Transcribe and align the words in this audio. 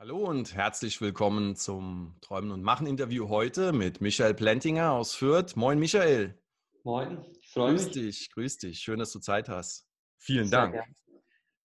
Hallo 0.00 0.18
und 0.18 0.54
herzlich 0.54 1.00
willkommen 1.00 1.56
zum 1.56 2.14
Träumen 2.20 2.52
und 2.52 2.62
Machen 2.62 2.86
Interview 2.86 3.28
heute 3.28 3.72
mit 3.72 4.00
Michael 4.00 4.32
Plentinger 4.32 4.92
aus 4.92 5.16
Fürth. 5.16 5.56
Moin 5.56 5.80
Michael. 5.80 6.40
Moin, 6.84 7.24
ich 7.40 7.50
freue 7.50 7.72
mich. 7.72 7.82
Grüß 7.82 7.90
dich, 7.90 8.30
grüß 8.30 8.58
dich. 8.58 8.78
Schön, 8.78 9.00
dass 9.00 9.10
du 9.10 9.18
Zeit 9.18 9.48
hast. 9.48 9.88
Vielen 10.16 10.46
Sehr 10.46 10.60
Dank. 10.60 10.74
Gern. 10.74 10.94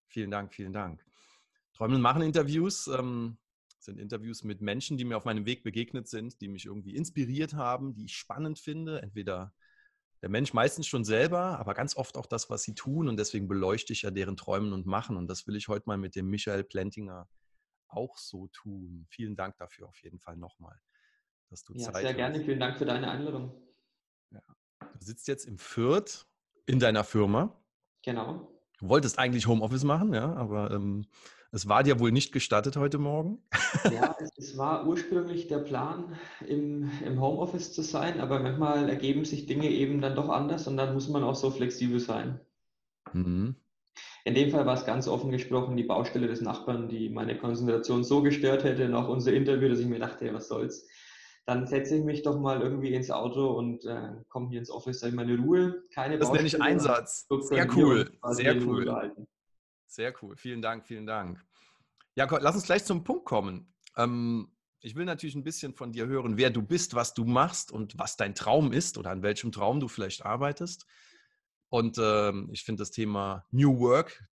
Vielen 0.08 0.30
Dank, 0.32 0.52
vielen 0.52 0.72
Dank. 0.72 1.06
Träumen 1.74 1.94
und 1.94 2.02
Machen 2.02 2.22
Interviews 2.22 2.88
ähm, 2.88 3.38
sind 3.78 4.00
Interviews 4.00 4.42
mit 4.42 4.60
Menschen, 4.60 4.98
die 4.98 5.04
mir 5.04 5.16
auf 5.16 5.26
meinem 5.26 5.46
Weg 5.46 5.62
begegnet 5.62 6.08
sind, 6.08 6.40
die 6.40 6.48
mich 6.48 6.66
irgendwie 6.66 6.96
inspiriert 6.96 7.54
haben, 7.54 7.94
die 7.94 8.06
ich 8.06 8.16
spannend 8.16 8.58
finde. 8.58 9.00
Entweder 9.00 9.54
der 10.22 10.28
Mensch 10.28 10.52
meistens 10.52 10.88
schon 10.88 11.04
selber, 11.04 11.60
aber 11.60 11.74
ganz 11.74 11.96
oft 11.96 12.16
auch 12.16 12.26
das, 12.26 12.50
was 12.50 12.64
sie 12.64 12.74
tun. 12.74 13.08
Und 13.08 13.16
deswegen 13.16 13.46
beleuchte 13.46 13.92
ich 13.92 14.02
ja 14.02 14.10
deren 14.10 14.36
Träumen 14.36 14.72
und 14.72 14.86
Machen. 14.86 15.16
Und 15.16 15.28
das 15.28 15.46
will 15.46 15.54
ich 15.54 15.68
heute 15.68 15.84
mal 15.86 15.98
mit 15.98 16.16
dem 16.16 16.28
Michael 16.28 16.64
Plentinger 16.64 17.28
auch 17.96 18.18
so 18.18 18.48
tun. 18.48 19.06
Vielen 19.08 19.36
Dank 19.36 19.56
dafür 19.58 19.88
auf 19.88 20.02
jeden 20.02 20.18
Fall 20.18 20.36
nochmal, 20.36 20.78
dass 21.50 21.64
du 21.64 21.74
ja, 21.74 21.86
Zeit 21.86 22.02
sehr 22.02 22.10
hast. 22.10 22.16
gerne. 22.16 22.40
Vielen 22.44 22.60
Dank 22.60 22.76
für 22.76 22.84
deine 22.84 23.10
Einladung. 23.10 23.52
Ja. 24.30 24.42
Du 24.80 25.04
sitzt 25.04 25.28
jetzt 25.28 25.46
im 25.46 25.58
Fürth 25.58 26.26
in 26.66 26.78
deiner 26.78 27.04
Firma. 27.04 27.60
Genau. 28.02 28.50
Du 28.78 28.88
wolltest 28.88 29.18
eigentlich 29.18 29.46
Homeoffice 29.46 29.84
machen, 29.84 30.12
ja, 30.14 30.34
aber 30.34 30.70
ähm, 30.70 31.06
es 31.52 31.68
war 31.68 31.84
dir 31.84 32.00
wohl 32.00 32.10
nicht 32.10 32.32
gestattet 32.32 32.76
heute 32.76 32.98
Morgen. 32.98 33.38
Ja, 33.92 34.16
es, 34.36 34.58
war 34.58 34.86
ursprünglich 34.86 35.46
der 35.46 35.58
Plan, 35.58 36.18
im, 36.46 36.90
im 37.04 37.20
Homeoffice 37.20 37.72
zu 37.72 37.82
sein, 37.82 38.20
aber 38.20 38.40
manchmal 38.40 38.88
ergeben 38.88 39.24
sich 39.24 39.46
Dinge 39.46 39.70
eben 39.70 40.00
dann 40.00 40.16
doch 40.16 40.28
anders 40.28 40.66
und 40.66 40.76
dann 40.76 40.94
muss 40.94 41.08
man 41.08 41.22
auch 41.22 41.36
so 41.36 41.50
flexibel 41.50 42.00
sein. 42.00 42.40
Mhm. 43.12 43.54
In 44.26 44.34
dem 44.34 44.50
Fall 44.50 44.64
war 44.64 44.74
es 44.74 44.86
ganz 44.86 45.06
offen 45.06 45.30
gesprochen 45.30 45.76
die 45.76 45.84
Baustelle 45.84 46.26
des 46.26 46.40
Nachbarn, 46.40 46.88
die 46.88 47.10
meine 47.10 47.36
Konzentration 47.36 48.02
so 48.04 48.22
gestört 48.22 48.64
hätte 48.64 48.88
nach 48.88 49.06
unser 49.06 49.34
Interview, 49.34 49.68
dass 49.68 49.78
ich 49.78 49.86
mir 49.86 49.98
dachte, 49.98 50.32
was 50.32 50.48
soll's. 50.48 50.88
Dann 51.44 51.66
setze 51.66 51.98
ich 51.98 52.04
mich 52.04 52.22
doch 52.22 52.40
mal 52.40 52.62
irgendwie 52.62 52.94
ins 52.94 53.10
Auto 53.10 53.52
und 53.52 53.84
äh, 53.84 54.12
komme 54.30 54.48
hier 54.48 54.60
ins 54.60 54.70
Office, 54.70 55.00
sage 55.00 55.10
ich 55.10 55.16
meine 55.16 55.36
Ruhe. 55.36 55.84
Keine 55.92 56.18
das 56.18 56.32
nenne 56.32 56.46
ich 56.46 56.60
Einsatz. 56.60 57.26
Sehr 57.28 57.70
cool. 57.76 58.10
Sehr 58.30 58.56
cool. 58.62 59.14
Sehr 59.86 60.14
cool. 60.22 60.36
Vielen 60.36 60.62
Dank, 60.62 60.86
vielen 60.86 61.06
Dank. 61.06 61.44
Ja, 62.14 62.26
lass 62.40 62.54
uns 62.54 62.64
gleich 62.64 62.84
zum 62.84 63.04
Punkt 63.04 63.26
kommen. 63.26 63.74
Ähm, 63.98 64.48
ich 64.80 64.94
will 64.94 65.04
natürlich 65.04 65.34
ein 65.34 65.44
bisschen 65.44 65.74
von 65.74 65.92
dir 65.92 66.06
hören, 66.06 66.38
wer 66.38 66.48
du 66.48 66.62
bist, 66.62 66.94
was 66.94 67.12
du 67.12 67.26
machst 67.26 67.70
und 67.70 67.98
was 67.98 68.16
dein 68.16 68.34
Traum 68.34 68.72
ist 68.72 68.96
oder 68.96 69.10
an 69.10 69.22
welchem 69.22 69.52
Traum 69.52 69.80
du 69.80 69.88
vielleicht 69.88 70.24
arbeitest. 70.24 70.86
Und 71.74 71.98
ähm, 72.00 72.50
ich 72.52 72.62
finde 72.62 72.82
das 72.82 72.92
Thema 72.92 73.46
New 73.50 73.80
Work, 73.80 74.28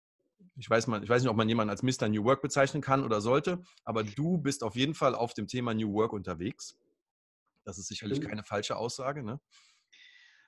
ich 0.58 0.68
weiß, 0.68 0.88
man, 0.88 1.02
ich 1.02 1.08
weiß 1.08 1.22
nicht, 1.22 1.30
ob 1.30 1.38
man 1.38 1.48
jemanden 1.48 1.70
als 1.70 1.82
Mr. 1.82 2.06
New 2.06 2.22
Work 2.24 2.42
bezeichnen 2.42 2.82
kann 2.82 3.02
oder 3.02 3.22
sollte, 3.22 3.62
aber 3.82 4.04
du 4.04 4.36
bist 4.36 4.62
auf 4.62 4.76
jeden 4.76 4.92
Fall 4.92 5.14
auf 5.14 5.32
dem 5.32 5.46
Thema 5.46 5.72
New 5.72 5.90
Work 5.94 6.12
unterwegs. 6.12 6.76
Das 7.64 7.78
ist 7.78 7.86
sicherlich 7.86 8.20
keine 8.20 8.44
falsche 8.44 8.76
Aussage. 8.76 9.22
Ne? 9.22 9.40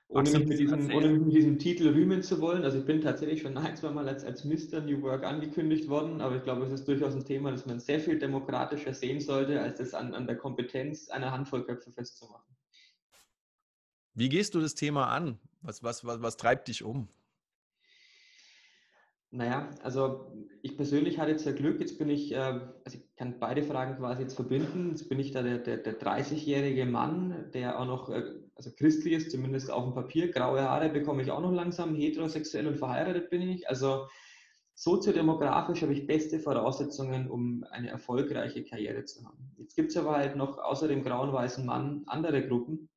Ohne 0.07 0.29
mich, 0.29 0.45
mit 0.45 0.59
diesem, 0.59 0.91
ohne 0.91 1.09
mich 1.09 1.21
mit 1.21 1.33
diesem 1.33 1.57
Titel 1.57 1.87
rühmen 1.87 2.21
zu 2.21 2.39
wollen. 2.39 2.63
Also 2.63 2.77
ich 2.77 2.85
bin 2.85 3.01
tatsächlich 3.01 3.41
schon 3.41 3.57
ein, 3.57 3.75
zwei 3.75 3.89
Mal 3.89 4.07
als, 4.07 4.23
als 4.23 4.45
Mr. 4.45 4.81
New 4.81 5.01
Work 5.01 5.23
angekündigt 5.23 5.89
worden, 5.89 6.21
aber 6.21 6.35
ich 6.35 6.43
glaube, 6.43 6.63
es 6.63 6.71
ist 6.71 6.87
durchaus 6.87 7.15
ein 7.15 7.25
Thema, 7.25 7.49
das 7.49 7.65
man 7.65 7.79
sehr 7.79 8.01
viel 8.01 8.19
demokratischer 8.19 8.93
sehen 8.93 9.19
sollte, 9.19 9.59
als 9.59 9.79
das 9.79 9.95
an, 9.95 10.13
an 10.13 10.27
der 10.27 10.37
Kompetenz 10.37 11.09
einer 11.09 11.31
Handvoll 11.31 11.65
Köpfe 11.65 11.91
festzumachen. 11.91 12.55
Wie 14.13 14.29
gehst 14.29 14.53
du 14.53 14.59
das 14.59 14.75
Thema 14.75 15.07
an? 15.07 15.39
Was, 15.63 15.81
was, 15.81 16.05
was, 16.05 16.21
was 16.21 16.37
treibt 16.37 16.67
dich 16.67 16.83
um? 16.83 17.07
Naja, 19.31 19.71
also 19.81 20.31
ich 20.61 20.77
persönlich 20.77 21.17
hatte 21.17 21.31
jetzt 21.31 21.45
ja 21.45 21.53
Glück, 21.53 21.79
jetzt 21.79 21.97
bin 21.97 22.07
ich, 22.07 22.33
äh, 22.33 22.35
also 22.35 22.99
ich 22.99 23.15
kann 23.15 23.39
beide 23.39 23.63
Fragen 23.63 23.97
quasi 23.97 24.21
jetzt 24.21 24.35
verbinden. 24.35 24.89
Jetzt 24.91 25.09
bin 25.09 25.19
ich 25.19 25.31
da 25.31 25.41
der, 25.41 25.57
der, 25.57 25.77
der 25.77 25.99
30-jährige 25.99 26.85
Mann, 26.85 27.49
der 27.51 27.79
auch 27.79 27.87
noch, 27.87 28.09
äh, 28.09 28.23
also 28.53 28.69
christlich 28.77 29.13
ist, 29.13 29.31
zumindest 29.31 29.71
auf 29.71 29.85
dem 29.85 29.95
Papier. 29.95 30.31
Graue 30.31 30.61
Haare 30.61 30.89
bekomme 30.89 31.23
ich 31.23 31.31
auch 31.31 31.41
noch 31.41 31.51
langsam, 31.51 31.95
heterosexuell 31.95 32.67
und 32.67 32.77
verheiratet 32.77 33.31
bin 33.31 33.41
ich. 33.41 33.67
Also 33.67 34.05
soziodemografisch 34.75 35.81
habe 35.81 35.93
ich 35.93 36.05
beste 36.05 36.37
Voraussetzungen, 36.39 37.27
um 37.27 37.65
eine 37.71 37.89
erfolgreiche 37.89 38.63
Karriere 38.63 39.03
zu 39.05 39.25
haben. 39.25 39.55
Jetzt 39.57 39.75
gibt 39.75 39.89
es 39.89 39.97
aber 39.97 40.15
halt 40.15 40.35
noch 40.35 40.59
außer 40.59 40.87
dem 40.87 41.03
grauen-weißen 41.03 41.65
Mann 41.65 42.03
andere 42.05 42.47
Gruppen, 42.47 42.87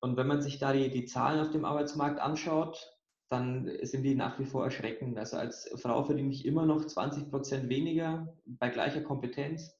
und 0.00 0.16
wenn 0.16 0.26
man 0.26 0.40
sich 0.40 0.58
da 0.58 0.72
die, 0.72 0.90
die 0.90 1.04
Zahlen 1.04 1.40
auf 1.40 1.50
dem 1.50 1.64
Arbeitsmarkt 1.64 2.20
anschaut, 2.20 2.96
dann 3.28 3.70
sind 3.82 4.02
die 4.02 4.14
nach 4.14 4.38
wie 4.40 4.44
vor 4.44 4.64
erschreckend. 4.64 5.16
Also 5.16 5.36
als 5.36 5.70
Frau 5.76 6.02
verdiene 6.02 6.32
ich 6.32 6.44
immer 6.44 6.66
noch 6.66 6.84
20 6.84 7.30
Prozent 7.30 7.68
weniger 7.68 8.34
bei 8.44 8.70
gleicher 8.70 9.02
Kompetenz. 9.02 9.78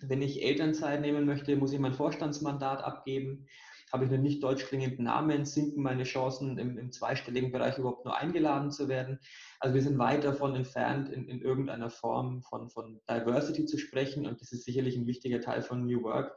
Wenn 0.00 0.22
ich 0.22 0.42
Elternzeit 0.42 1.00
nehmen 1.00 1.26
möchte, 1.26 1.54
muss 1.56 1.72
ich 1.72 1.80
mein 1.80 1.92
Vorstandsmandat 1.92 2.82
abgeben. 2.82 3.46
Habe 3.92 4.04
ich 4.04 4.10
einen 4.10 4.22
nicht 4.22 4.42
deutsch 4.42 4.64
klingenden 4.66 5.06
Namen, 5.06 5.44
sinken 5.44 5.82
meine 5.82 6.04
Chancen 6.04 6.56
im, 6.58 6.78
im, 6.78 6.92
zweistelligen 6.92 7.52
Bereich 7.52 7.78
überhaupt 7.78 8.04
nur 8.04 8.16
eingeladen 8.16 8.70
zu 8.70 8.88
werden. 8.88 9.18
Also 9.60 9.74
wir 9.74 9.82
sind 9.82 9.98
weit 9.98 10.24
davon 10.24 10.54
entfernt, 10.54 11.08
in, 11.08 11.28
in 11.28 11.40
irgendeiner 11.40 11.90
Form 11.90 12.42
von, 12.42 12.70
von 12.70 13.00
Diversity 13.10 13.64
zu 13.64 13.76
sprechen. 13.76 14.26
Und 14.26 14.40
das 14.40 14.52
ist 14.52 14.64
sicherlich 14.64 14.96
ein 14.96 15.06
wichtiger 15.06 15.40
Teil 15.40 15.62
von 15.62 15.84
New 15.84 16.02
Work, 16.02 16.36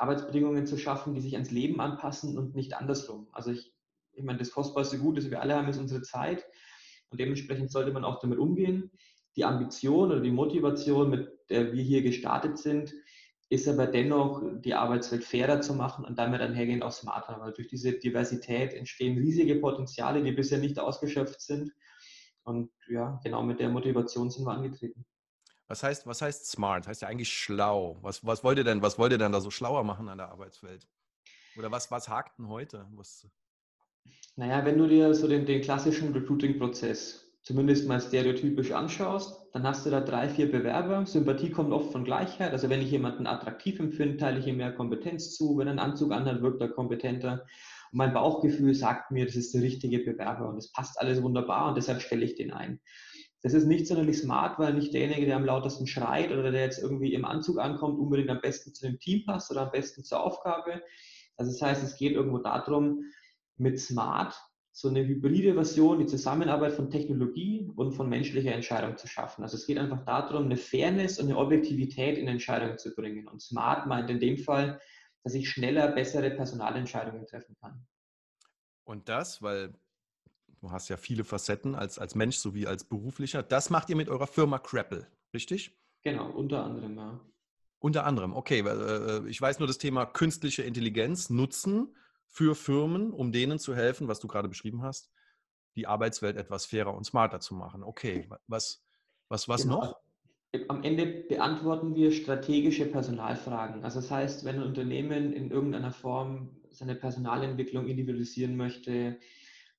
Arbeitsbedingungen 0.00 0.66
zu 0.66 0.78
schaffen, 0.78 1.14
die 1.14 1.20
sich 1.20 1.34
ans 1.34 1.50
Leben 1.50 1.80
anpassen 1.80 2.38
und 2.38 2.54
nicht 2.54 2.74
andersrum. 2.74 3.28
Also 3.32 3.50
ich, 3.50 3.72
ich 4.12 4.24
meine, 4.24 4.38
das 4.38 4.50
kostbarste 4.50 4.98
Gut, 4.98 5.18
das 5.18 5.30
wir 5.30 5.40
alle 5.40 5.56
haben, 5.56 5.68
ist 5.68 5.78
unsere 5.78 6.02
Zeit 6.02 6.46
und 7.10 7.20
dementsprechend 7.20 7.70
sollte 7.70 7.92
man 7.92 8.04
auch 8.04 8.20
damit 8.20 8.38
umgehen. 8.38 8.90
Die 9.36 9.44
Ambition 9.44 10.10
oder 10.10 10.20
die 10.20 10.30
Motivation, 10.30 11.10
mit 11.10 11.28
der 11.50 11.72
wir 11.72 11.82
hier 11.82 12.02
gestartet 12.02 12.58
sind, 12.58 12.92
ist 13.50 13.66
aber 13.66 13.86
dennoch, 13.86 14.42
die 14.60 14.74
Arbeitswelt 14.74 15.24
fairer 15.24 15.60
zu 15.60 15.74
machen 15.74 16.04
und 16.04 16.18
damit 16.18 16.40
einhergehend 16.40 16.82
auch 16.82 16.92
smarter, 16.92 17.40
weil 17.40 17.52
durch 17.52 17.68
diese 17.68 17.92
Diversität 17.92 18.74
entstehen 18.74 19.16
riesige 19.16 19.56
Potenziale, 19.56 20.22
die 20.22 20.32
bisher 20.32 20.58
nicht 20.58 20.78
ausgeschöpft 20.78 21.40
sind. 21.40 21.72
Und 22.42 22.70
ja, 22.88 23.18
genau 23.24 23.42
mit 23.42 23.60
der 23.60 23.70
Motivation 23.70 24.30
sind 24.30 24.44
wir 24.44 24.52
angetreten. 24.52 25.06
Was 25.68 25.82
heißt, 25.82 26.06
was 26.06 26.22
heißt 26.22 26.46
smart? 26.50 26.88
Heißt 26.88 27.02
ja 27.02 27.08
eigentlich 27.08 27.32
schlau. 27.32 27.98
Was, 28.00 28.24
was 28.24 28.42
wollt 28.42 28.58
ihr 28.58 28.64
denn, 28.64 28.80
was 28.82 28.98
wollt 28.98 29.12
ihr 29.12 29.18
denn 29.18 29.32
da 29.32 29.40
so 29.40 29.50
schlauer 29.50 29.84
machen 29.84 30.08
an 30.08 30.18
der 30.18 30.30
Arbeitswelt? 30.30 30.88
Oder 31.56 31.70
was, 31.70 31.90
was 31.90 32.08
hakt 32.08 32.38
denn 32.38 32.48
heute? 32.48 32.86
Was... 32.92 33.28
Naja, 34.36 34.64
wenn 34.64 34.78
du 34.78 34.86
dir 34.86 35.14
so 35.14 35.28
den, 35.28 35.44
den 35.44 35.60
klassischen 35.60 36.12
Recruiting-Prozess 36.12 37.24
zumindest 37.42 37.86
mal 37.86 38.00
stereotypisch 38.00 38.72
anschaust, 38.72 39.40
dann 39.52 39.64
hast 39.64 39.84
du 39.84 39.90
da 39.90 40.00
drei, 40.00 40.28
vier 40.28 40.50
Bewerber. 40.50 41.04
Sympathie 41.06 41.50
kommt 41.50 41.72
oft 41.72 41.92
von 41.92 42.04
Gleichheit. 42.04 42.52
Also 42.52 42.70
wenn 42.70 42.80
ich 42.80 42.90
jemanden 42.90 43.26
attraktiv 43.26 43.78
empfinde, 43.78 44.16
teile 44.16 44.38
ich 44.38 44.46
ihm 44.46 44.56
mehr 44.56 44.72
Kompetenz 44.72 45.34
zu. 45.36 45.58
Wenn 45.58 45.66
er 45.66 45.72
einen 45.72 45.78
Anzug 45.80 46.12
anhat, 46.12 46.40
wirkt 46.40 46.60
er 46.62 46.68
kompetenter. 46.68 47.46
Und 47.92 47.98
mein 47.98 48.14
Bauchgefühl 48.14 48.74
sagt 48.74 49.10
mir, 49.10 49.26
das 49.26 49.36
ist 49.36 49.54
der 49.54 49.62
richtige 49.62 49.98
Bewerber 49.98 50.48
und 50.48 50.58
es 50.58 50.72
passt 50.72 51.00
alles 51.00 51.22
wunderbar 51.22 51.68
und 51.68 51.76
deshalb 51.76 52.00
stelle 52.02 52.24
ich 52.24 52.34
den 52.34 52.52
ein. 52.52 52.80
Das 53.42 53.54
ist 53.54 53.66
nicht 53.66 53.86
sonderlich 53.86 54.18
smart, 54.18 54.58
weil 54.58 54.74
nicht 54.74 54.92
derjenige, 54.92 55.26
der 55.26 55.36
am 55.36 55.44
lautesten 55.44 55.86
schreit 55.86 56.32
oder 56.32 56.50
der 56.50 56.62
jetzt 56.62 56.82
irgendwie 56.82 57.14
im 57.14 57.24
Anzug 57.24 57.58
ankommt, 57.58 57.98
unbedingt 57.98 58.30
am 58.30 58.40
besten 58.40 58.74
zu 58.74 58.86
dem 58.86 58.98
Team 58.98 59.24
passt 59.26 59.50
oder 59.50 59.62
am 59.62 59.70
besten 59.70 60.02
zur 60.02 60.22
Aufgabe. 60.22 60.82
Also 61.36 61.52
das 61.52 61.62
heißt, 61.62 61.82
es 61.84 61.96
geht 61.96 62.12
irgendwo 62.12 62.38
darum, 62.38 63.04
mit 63.56 63.78
smart 63.78 64.34
so 64.72 64.88
eine 64.88 65.04
hybride 65.04 65.54
Version, 65.54 65.98
die 65.98 66.06
Zusammenarbeit 66.06 66.72
von 66.72 66.88
Technologie 66.88 67.68
und 67.74 67.92
von 67.92 68.08
menschlicher 68.08 68.52
Entscheidung 68.52 68.96
zu 68.96 69.08
schaffen. 69.08 69.42
Also 69.42 69.56
es 69.56 69.66
geht 69.66 69.76
einfach 69.76 70.04
darum, 70.04 70.44
eine 70.44 70.56
Fairness 70.56 71.18
und 71.18 71.26
eine 71.26 71.36
Objektivität 71.36 72.16
in 72.16 72.28
Entscheidungen 72.28 72.78
zu 72.78 72.94
bringen. 72.94 73.26
Und 73.26 73.42
smart 73.42 73.88
meint 73.88 74.08
in 74.08 74.20
dem 74.20 74.38
Fall, 74.38 74.80
dass 75.24 75.34
ich 75.34 75.50
schneller 75.50 75.88
bessere 75.88 76.30
Personalentscheidungen 76.30 77.26
treffen 77.26 77.56
kann. 77.60 77.86
Und 78.84 79.08
das, 79.08 79.42
weil 79.42 79.74
Du 80.60 80.70
hast 80.70 80.88
ja 80.88 80.96
viele 80.96 81.24
Facetten 81.24 81.74
als, 81.74 81.98
als 81.98 82.14
Mensch 82.14 82.36
sowie 82.36 82.66
als 82.66 82.84
beruflicher. 82.84 83.42
Das 83.42 83.70
macht 83.70 83.90
ihr 83.90 83.96
mit 83.96 84.08
eurer 84.08 84.26
Firma 84.26 84.58
Crapple, 84.58 85.06
richtig? 85.32 85.76
Genau, 86.02 86.30
unter 86.30 86.64
anderem, 86.64 86.96
ja. 86.96 87.20
Unter 87.80 88.04
anderem, 88.04 88.34
okay. 88.34 88.60
Äh, 88.60 89.28
ich 89.28 89.40
weiß 89.40 89.60
nur 89.60 89.68
das 89.68 89.78
Thema 89.78 90.04
künstliche 90.04 90.62
Intelligenz 90.62 91.30
nutzen 91.30 91.94
für 92.26 92.54
Firmen, 92.54 93.12
um 93.12 93.30
denen 93.30 93.58
zu 93.58 93.74
helfen, 93.74 94.08
was 94.08 94.20
du 94.20 94.26
gerade 94.26 94.48
beschrieben 94.48 94.82
hast, 94.82 95.10
die 95.76 95.86
Arbeitswelt 95.86 96.36
etwas 96.36 96.66
fairer 96.66 96.94
und 96.94 97.04
smarter 97.04 97.40
zu 97.40 97.54
machen. 97.54 97.84
Okay, 97.84 98.28
was, 98.48 98.84
was, 99.28 99.48
was 99.48 99.62
genau. 99.62 99.80
noch? 99.80 100.00
Am 100.68 100.82
Ende 100.82 101.06
beantworten 101.06 101.94
wir 101.94 102.10
strategische 102.10 102.86
Personalfragen. 102.86 103.84
Also 103.84 104.00
das 104.00 104.10
heißt, 104.10 104.44
wenn 104.44 104.56
ein 104.56 104.62
Unternehmen 104.62 105.32
in 105.32 105.50
irgendeiner 105.50 105.92
Form 105.92 106.56
seine 106.70 106.94
Personalentwicklung 106.94 107.86
individualisieren 107.86 108.56
möchte, 108.56 109.18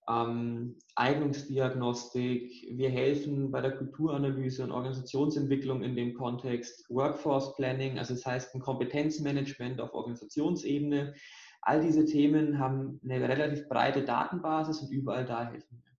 ähm, 0.10 0.78
Eignungsdiagnostik. 0.96 2.68
Wir 2.72 2.90
helfen 2.90 3.52
bei 3.52 3.62
der 3.62 3.78
Kulturanalyse 3.78 4.64
und 4.64 4.72
Organisationsentwicklung 4.72 5.84
in 5.84 5.96
dem 5.96 6.16
Kontext, 6.16 6.90
Workforce 6.90 7.56
Planning, 7.56 8.00
also 8.00 8.16
das 8.16 8.26
heißt 8.26 8.56
ein 8.56 8.62
Kompetenzmanagement 8.62 9.80
auf 9.80 9.94
Organisationsebene. 9.94 11.14
All 11.62 11.82
diese 11.82 12.06
Themen 12.06 12.58
haben 12.58 13.00
eine 13.04 13.28
relativ 13.28 13.68
breite 13.70 14.04
Datenbasis 14.04 14.82
und 14.82 14.92
überall 14.92 15.26
da 15.26 15.46
helfen 15.50 15.82
wir. 15.84 15.92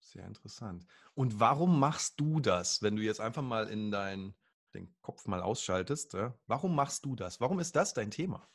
Sehr 0.00 0.26
interessant. 0.26 0.86
Und 1.14 1.40
warum 1.40 1.78
machst 1.78 2.20
du 2.20 2.40
das, 2.40 2.82
wenn 2.82 2.96
du 2.96 3.02
jetzt 3.02 3.20
einfach 3.20 3.42
mal 3.42 3.68
in 3.68 3.90
deinen 3.90 4.34
den 4.74 4.94
Kopf 5.00 5.26
mal 5.26 5.40
ausschaltest? 5.40 6.16
Warum 6.46 6.74
machst 6.74 7.04
du 7.04 7.16
das? 7.16 7.40
Warum 7.40 7.58
ist 7.58 7.74
das 7.74 7.94
dein 7.94 8.10
Thema? 8.10 8.48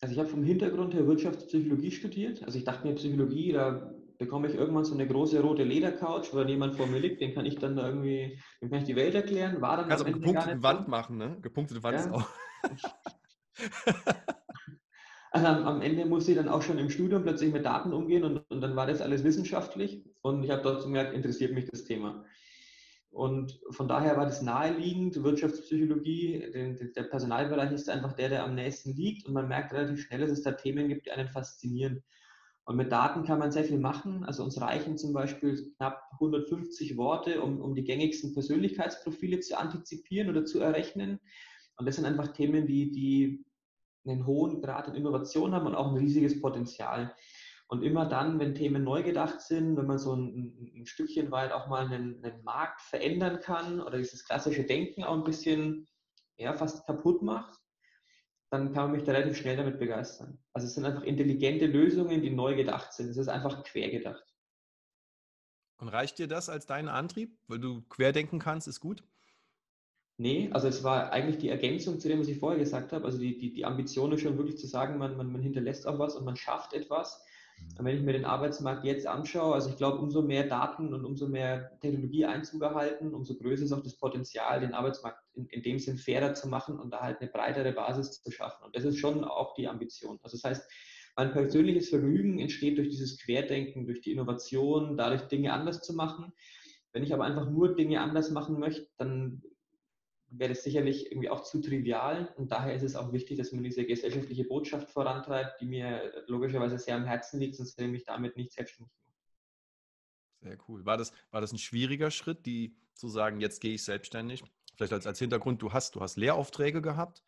Also 0.00 0.12
ich 0.12 0.18
habe 0.18 0.28
vom 0.28 0.44
Hintergrund 0.44 0.94
her 0.94 1.06
Wirtschaftspsychologie 1.06 1.90
studiert. 1.90 2.42
Also 2.44 2.58
ich 2.58 2.64
dachte 2.64 2.86
mir, 2.86 2.94
Psychologie, 2.94 3.52
da 3.52 3.90
bekomme 4.18 4.48
ich 4.48 4.54
irgendwann 4.54 4.84
so 4.84 4.94
eine 4.94 5.06
große 5.06 5.40
rote 5.40 5.64
Ledercouch, 5.64 6.32
wo 6.32 6.38
dann 6.38 6.48
jemand 6.48 6.74
vor 6.74 6.86
mir 6.86 6.98
liegt, 6.98 7.20
den 7.20 7.34
kann 7.34 7.46
ich 7.46 7.58
dann 7.58 7.78
irgendwie, 7.78 8.38
dem 8.60 8.70
kann 8.70 8.80
ich 8.80 8.86
die 8.86 8.96
Welt 8.96 9.14
erklären. 9.14 9.60
War 9.60 9.76
dann 9.78 9.88
Kannst 9.88 10.04
aber 10.04 10.12
gepunktete 10.12 10.62
Wand 10.62 10.88
machen, 10.88 11.16
ne? 11.16 11.38
Gepunktete 11.40 11.82
Wand 11.82 11.96
ja. 11.96 12.04
ist 12.04 12.12
auch. 12.12 12.28
Also 15.36 15.48
am, 15.48 15.64
am, 15.64 15.82
Ende 15.82 16.06
musste 16.06 16.30
ich 16.30 16.38
dann 16.38 16.48
auch 16.48 16.62
schon 16.62 16.78
im 16.78 16.88
Studium 16.88 17.22
plötzlich 17.22 17.52
mit 17.52 17.66
Daten 17.66 17.92
umgehen 17.92 18.24
und, 18.24 18.38
und 18.50 18.62
dann 18.62 18.74
war 18.74 18.86
das 18.86 19.02
alles 19.02 19.22
wissenschaftlich 19.22 20.02
und 20.22 20.42
ich 20.42 20.50
habe 20.50 20.62
dort 20.62 20.82
gemerkt, 20.82 21.12
interessiert 21.12 21.52
mich 21.52 21.66
das 21.66 21.84
Thema. 21.84 22.24
Und 23.16 23.58
von 23.70 23.88
daher 23.88 24.18
war 24.18 24.26
das 24.26 24.42
naheliegend, 24.42 25.22
Wirtschaftspsychologie, 25.22 26.50
den, 26.52 26.92
der 26.94 27.04
Personalbereich 27.04 27.72
ist 27.72 27.88
einfach 27.88 28.12
der, 28.12 28.28
der 28.28 28.44
am 28.44 28.54
nächsten 28.54 28.92
liegt 28.92 29.26
und 29.26 29.32
man 29.32 29.48
merkt 29.48 29.72
relativ 29.72 30.02
schnell, 30.02 30.20
dass 30.20 30.28
es 30.28 30.42
da 30.42 30.52
Themen 30.52 30.88
gibt, 30.88 31.06
die 31.06 31.12
einen 31.12 31.30
faszinieren. 31.30 32.02
Und 32.66 32.76
mit 32.76 32.92
Daten 32.92 33.24
kann 33.24 33.38
man 33.38 33.52
sehr 33.52 33.64
viel 33.64 33.78
machen. 33.78 34.22
Also 34.24 34.44
uns 34.44 34.60
reichen 34.60 34.98
zum 34.98 35.14
Beispiel 35.14 35.72
knapp 35.78 36.02
150 36.20 36.98
Worte, 36.98 37.40
um, 37.40 37.62
um 37.62 37.74
die 37.74 37.84
gängigsten 37.84 38.34
Persönlichkeitsprofile 38.34 39.40
zu 39.40 39.58
antizipieren 39.58 40.28
oder 40.28 40.44
zu 40.44 40.60
errechnen. 40.60 41.18
Und 41.78 41.86
das 41.86 41.96
sind 41.96 42.04
einfach 42.04 42.34
Themen, 42.34 42.66
die, 42.66 42.92
die 42.92 43.46
einen 44.06 44.26
hohen 44.26 44.60
Grad 44.60 44.88
an 44.88 44.94
Innovation 44.94 45.54
haben 45.54 45.66
und 45.66 45.74
auch 45.74 45.90
ein 45.90 45.96
riesiges 45.96 46.38
Potenzial. 46.42 47.14
Und 47.68 47.82
immer 47.82 48.06
dann, 48.06 48.38
wenn 48.38 48.54
Themen 48.54 48.84
neu 48.84 49.02
gedacht 49.02 49.40
sind, 49.40 49.76
wenn 49.76 49.86
man 49.86 49.98
so 49.98 50.14
ein, 50.14 50.72
ein 50.76 50.86
Stückchen 50.86 51.32
weit 51.32 51.50
auch 51.52 51.66
mal 51.66 51.86
einen, 51.86 52.24
einen, 52.24 52.44
Markt 52.44 52.80
verändern 52.80 53.40
kann 53.40 53.80
oder 53.80 53.98
dieses 53.98 54.24
klassische 54.24 54.64
Denken 54.64 55.02
auch 55.02 55.14
ein 55.14 55.24
bisschen 55.24 55.88
ja, 56.36 56.52
fast 56.54 56.86
kaputt 56.86 57.22
macht, 57.22 57.58
dann 58.50 58.72
kann 58.72 58.84
man 58.84 58.92
mich 58.92 59.02
da 59.02 59.12
relativ 59.12 59.36
schnell 59.36 59.56
damit 59.56 59.80
begeistern. 59.80 60.38
Also 60.52 60.68
es 60.68 60.74
sind 60.74 60.84
einfach 60.84 61.02
intelligente 61.02 61.66
Lösungen, 61.66 62.22
die 62.22 62.30
neu 62.30 62.54
gedacht 62.54 62.92
sind. 62.92 63.08
Es 63.08 63.16
ist 63.16 63.28
einfach 63.28 63.64
quer 63.64 63.90
gedacht. 63.90 64.24
Und 65.78 65.88
reicht 65.88 66.18
dir 66.18 66.28
das 66.28 66.48
als 66.48 66.66
dein 66.66 66.88
Antrieb? 66.88 67.36
Weil 67.48 67.58
du 67.58 67.82
querdenken 67.82 68.38
kannst, 68.38 68.68
ist 68.68 68.80
gut? 68.80 69.02
Nee, 70.18 70.48
also 70.52 70.68
es 70.68 70.82
war 70.82 71.12
eigentlich 71.12 71.38
die 71.38 71.50
Ergänzung 71.50 72.00
zu 72.00 72.08
dem, 72.08 72.20
was 72.20 72.28
ich 72.28 72.38
vorher 72.38 72.58
gesagt 72.58 72.92
habe. 72.92 73.04
Also 73.04 73.18
die, 73.18 73.36
die, 73.36 73.52
die 73.52 73.66
Ambition 73.66 74.12
ist 74.12 74.22
schon 74.22 74.38
wirklich 74.38 74.56
zu 74.56 74.66
sagen, 74.66 74.96
man, 74.96 75.16
man, 75.16 75.30
man 75.30 75.42
hinterlässt 75.42 75.86
auch 75.86 75.98
was 75.98 76.14
und 76.14 76.24
man 76.24 76.36
schafft 76.36 76.72
etwas. 76.72 77.22
Und 77.78 77.84
wenn 77.84 77.96
ich 77.96 78.02
mir 78.02 78.12
den 78.12 78.24
Arbeitsmarkt 78.24 78.84
jetzt 78.84 79.06
anschaue, 79.06 79.54
also 79.54 79.68
ich 79.68 79.76
glaube, 79.76 79.98
umso 79.98 80.22
mehr 80.22 80.46
Daten 80.46 80.94
und 80.94 81.04
umso 81.04 81.28
mehr 81.28 81.78
Technologie 81.80 82.24
Einzug 82.24 82.62
erhalten, 82.62 83.14
umso 83.14 83.34
größer 83.36 83.64
ist 83.64 83.72
auch 83.72 83.82
das 83.82 83.98
Potenzial, 83.98 84.60
den 84.60 84.72
Arbeitsmarkt 84.72 85.22
in, 85.34 85.46
in 85.46 85.62
dem 85.62 85.78
Sinn 85.78 85.98
fairer 85.98 86.32
zu 86.34 86.48
machen 86.48 86.78
und 86.78 86.90
da 86.90 87.00
halt 87.00 87.20
eine 87.20 87.30
breitere 87.30 87.72
Basis 87.72 88.22
zu 88.22 88.30
schaffen. 88.30 88.64
Und 88.64 88.74
das 88.74 88.84
ist 88.84 88.98
schon 88.98 89.24
auch 89.24 89.54
die 89.54 89.68
Ambition. 89.68 90.18
Also 90.22 90.38
das 90.38 90.44
heißt, 90.44 90.70
mein 91.16 91.32
persönliches 91.32 91.90
Vergnügen 91.90 92.38
entsteht 92.38 92.78
durch 92.78 92.88
dieses 92.88 93.18
Querdenken, 93.18 93.86
durch 93.86 94.00
die 94.00 94.12
Innovation, 94.12 94.96
dadurch 94.96 95.22
Dinge 95.22 95.52
anders 95.52 95.82
zu 95.82 95.94
machen. 95.94 96.32
Wenn 96.92 97.02
ich 97.02 97.12
aber 97.12 97.24
einfach 97.24 97.50
nur 97.50 97.74
Dinge 97.74 98.00
anders 98.00 98.30
machen 98.30 98.58
möchte, 98.58 98.88
dann 98.96 99.42
wäre 100.28 100.50
das 100.50 100.64
sicherlich 100.64 101.10
irgendwie 101.10 101.30
auch 101.30 101.42
zu 101.42 101.60
trivial. 101.60 102.32
Und 102.36 102.52
daher 102.52 102.74
ist 102.74 102.82
es 102.82 102.96
auch 102.96 103.12
wichtig, 103.12 103.38
dass 103.38 103.52
man 103.52 103.62
diese 103.62 103.84
gesellschaftliche 103.84 104.44
Botschaft 104.44 104.90
vorantreibt, 104.90 105.60
die 105.60 105.66
mir 105.66 106.24
logischerweise 106.26 106.78
sehr 106.78 106.96
am 106.96 107.04
Herzen 107.04 107.40
liegt, 107.40 107.56
sonst 107.56 107.76
hätte 107.76 107.84
ich 107.84 107.90
mich 107.90 108.04
damit 108.04 108.36
nicht 108.36 108.52
selbstständig 108.52 108.92
gemacht. 108.92 109.16
Sehr 110.40 110.58
cool. 110.68 110.84
War 110.84 110.96
das, 110.96 111.12
war 111.30 111.40
das 111.40 111.52
ein 111.52 111.58
schwieriger 111.58 112.10
Schritt, 112.10 112.46
die 112.46 112.76
zu 112.94 113.08
sagen, 113.08 113.40
jetzt 113.40 113.60
gehe 113.60 113.74
ich 113.74 113.84
selbstständig? 113.84 114.44
Vielleicht 114.76 114.92
als, 114.92 115.06
als 115.06 115.18
Hintergrund, 115.18 115.62
du 115.62 115.72
hast, 115.72 115.94
du 115.94 116.00
hast 116.00 116.16
Lehraufträge 116.16 116.82
gehabt, 116.82 117.24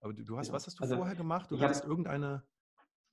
aber 0.00 0.12
du, 0.12 0.22
du 0.22 0.36
hast, 0.36 0.48
ja. 0.48 0.54
was 0.54 0.66
hast 0.66 0.78
du 0.78 0.82
also, 0.82 0.96
vorher 0.96 1.16
gemacht? 1.16 1.50
Du 1.50 1.58
hattest 1.58 1.84
irgendeine 1.84 2.44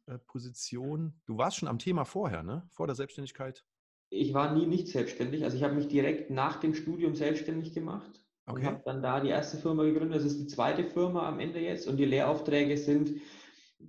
äh, 0.05 0.19
Position, 0.19 1.19
du 1.25 1.37
warst 1.37 1.57
schon 1.57 1.67
am 1.67 1.79
Thema 1.79 2.05
vorher, 2.05 2.43
ne? 2.43 2.67
Vor 2.69 2.85
der 2.85 2.95
Selbstständigkeit? 2.95 3.65
Ich 4.09 4.33
war 4.33 4.53
nie 4.53 4.67
nicht 4.67 4.89
selbstständig. 4.89 5.45
Also 5.45 5.57
ich 5.57 5.63
habe 5.63 5.73
mich 5.73 5.87
direkt 5.87 6.29
nach 6.29 6.59
dem 6.59 6.75
Studium 6.75 7.15
selbstständig 7.15 7.73
gemacht 7.73 8.21
Okay. 8.51 8.61
Und 8.61 8.65
habe 8.65 8.81
dann 8.85 9.01
da 9.01 9.19
die 9.19 9.29
erste 9.29 9.57
Firma 9.57 9.83
gegründet. 9.83 10.17
Das 10.17 10.25
ist 10.25 10.39
die 10.39 10.47
zweite 10.47 10.83
Firma 10.83 11.27
am 11.27 11.39
Ende 11.39 11.59
jetzt. 11.59 11.87
Und 11.87 11.97
die 11.97 12.05
Lehraufträge 12.05 12.77
sind 12.77 13.21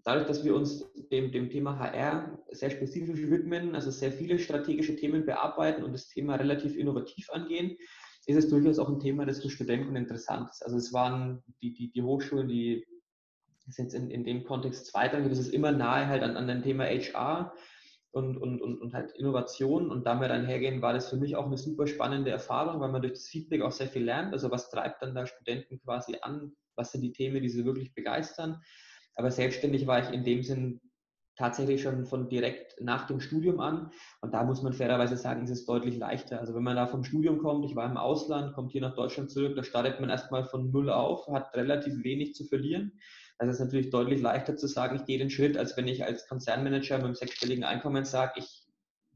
dadurch, 0.04 0.26
dass 0.26 0.44
wir 0.44 0.54
uns 0.54 0.84
dem, 1.10 1.32
dem 1.32 1.50
Thema 1.50 1.78
HR 1.78 2.38
sehr 2.50 2.70
spezifisch 2.70 3.28
widmen, 3.28 3.74
also 3.74 3.90
sehr 3.90 4.12
viele 4.12 4.38
strategische 4.38 4.96
Themen 4.96 5.26
bearbeiten 5.26 5.84
und 5.84 5.92
das 5.92 6.08
Thema 6.08 6.36
relativ 6.36 6.76
innovativ 6.76 7.30
angehen, 7.30 7.76
ist 8.26 8.36
es 8.36 8.48
durchaus 8.48 8.78
auch 8.78 8.88
ein 8.88 9.00
Thema, 9.00 9.26
das 9.26 9.42
für 9.42 9.50
Studenten 9.50 9.96
interessant 9.96 10.48
ist. 10.50 10.64
Also 10.64 10.76
es 10.76 10.92
waren 10.92 11.42
die, 11.60 11.74
die, 11.74 11.90
die 11.90 12.02
Hochschulen, 12.02 12.48
die 12.48 12.86
sind 13.66 13.86
jetzt 13.86 13.94
in, 13.94 14.10
in 14.10 14.24
dem 14.24 14.44
Kontext 14.44 14.86
zweitrangig, 14.86 15.28
das 15.28 15.38
ist 15.38 15.52
immer 15.52 15.72
nahe 15.72 16.06
halt 16.06 16.22
an, 16.22 16.36
an 16.36 16.46
dem 16.46 16.62
Thema 16.62 16.84
HR 16.84 17.52
und, 18.12 18.36
und, 18.36 18.60
und, 18.60 18.80
und 18.80 18.94
halt 18.94 19.12
Innovation 19.12 19.90
und 19.90 20.06
damit 20.06 20.30
einhergehen, 20.30 20.82
war 20.82 20.92
das 20.92 21.08
für 21.08 21.16
mich 21.16 21.34
auch 21.34 21.46
eine 21.46 21.56
super 21.56 21.86
spannende 21.86 22.30
Erfahrung, 22.30 22.80
weil 22.80 22.90
man 22.90 23.02
durch 23.02 23.14
das 23.14 23.26
Feedback 23.26 23.62
auch 23.62 23.72
sehr 23.72 23.88
viel 23.88 24.04
lernt. 24.04 24.32
Also 24.32 24.50
was 24.50 24.70
treibt 24.70 25.02
dann 25.02 25.14
da 25.14 25.26
Studenten 25.26 25.80
quasi 25.80 26.18
an? 26.20 26.52
Was 26.76 26.92
sind 26.92 27.00
die 27.00 27.12
Themen, 27.12 27.42
die 27.42 27.48
sie 27.48 27.64
wirklich 27.64 27.94
begeistern? 27.94 28.60
Aber 29.14 29.30
selbstständig 29.30 29.86
war 29.86 30.00
ich 30.00 30.14
in 30.14 30.24
dem 30.24 30.42
Sinn 30.42 30.80
tatsächlich 31.36 31.82
schon 31.82 32.04
von 32.04 32.28
direkt 32.28 32.78
nach 32.80 33.06
dem 33.06 33.20
Studium 33.20 33.60
an. 33.60 33.90
Und 34.20 34.34
da 34.34 34.44
muss 34.44 34.62
man 34.62 34.74
fairerweise 34.74 35.16
sagen, 35.16 35.44
ist 35.44 35.50
es 35.50 35.64
deutlich 35.64 35.96
leichter. 35.96 36.38
Also 36.40 36.54
wenn 36.54 36.62
man 36.62 36.76
da 36.76 36.86
vom 36.86 37.04
Studium 37.04 37.38
kommt, 37.38 37.64
ich 37.64 37.74
war 37.74 37.90
im 37.90 37.96
Ausland, 37.96 38.52
kommt 38.54 38.72
hier 38.72 38.82
nach 38.82 38.94
Deutschland 38.94 39.30
zurück, 39.30 39.56
da 39.56 39.62
startet 39.62 40.00
man 40.00 40.10
erstmal 40.10 40.44
von 40.44 40.70
Null 40.70 40.90
auf, 40.90 41.26
hat 41.28 41.54
relativ 41.56 42.04
wenig 42.04 42.34
zu 42.34 42.44
verlieren. 42.44 42.92
Also 43.42 43.50
es 43.50 43.58
ist 43.58 43.64
natürlich 43.64 43.90
deutlich 43.90 44.20
leichter 44.20 44.56
zu 44.56 44.68
sagen, 44.68 44.94
ich 44.94 45.04
gehe 45.04 45.18
den 45.18 45.28
Schritt, 45.28 45.56
als 45.56 45.76
wenn 45.76 45.88
ich 45.88 46.04
als 46.04 46.28
Konzernmanager 46.28 46.98
mit 46.98 47.06
einem 47.06 47.14
sechsstelligen 47.16 47.64
Einkommen 47.64 48.04
sage, 48.04 48.34
ich 48.36 48.68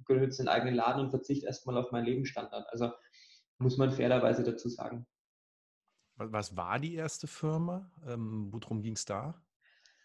gründe 0.04 0.24
jetzt 0.24 0.40
einen 0.40 0.48
eigenen 0.48 0.74
Laden 0.74 1.04
und 1.04 1.10
verzichte 1.10 1.46
erstmal 1.46 1.76
auf 1.76 1.92
meinen 1.92 2.06
Lebensstandard. 2.06 2.66
Also 2.72 2.90
muss 3.58 3.76
man 3.76 3.92
fairerweise 3.92 4.42
dazu 4.42 4.68
sagen. 4.68 5.06
Was 6.16 6.56
war 6.56 6.80
die 6.80 6.96
erste 6.96 7.28
Firma? 7.28 7.88
Ähm, 8.04 8.48
worum 8.50 8.82
ging 8.82 8.94
es 8.94 9.04
da? 9.04 9.40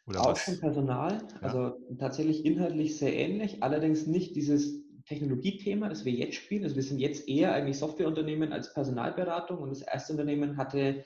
Oder 0.05 0.21
auch 0.21 0.31
was? 0.33 0.43
schon 0.43 0.59
Personal, 0.59 1.13
ja. 1.13 1.39
also 1.41 1.79
tatsächlich 1.97 2.45
inhaltlich 2.45 2.99
sehr 2.99 3.15
ähnlich, 3.15 3.63
allerdings 3.63 4.05
nicht 4.05 4.35
dieses 4.35 4.83
Technologiethema, 5.07 5.89
das 5.89 6.05
wir 6.05 6.13
jetzt 6.13 6.35
spielen. 6.35 6.63
Also 6.63 6.75
wir 6.75 6.83
sind 6.83 6.99
jetzt 6.99 7.27
eher 7.27 7.55
eigentlich 7.55 7.79
Softwareunternehmen 7.79 8.53
als 8.53 8.71
Personalberatung 8.71 9.57
und 9.57 9.69
das 9.69 9.81
erste 9.81 10.13
Unternehmen 10.13 10.57
hatte 10.57 11.03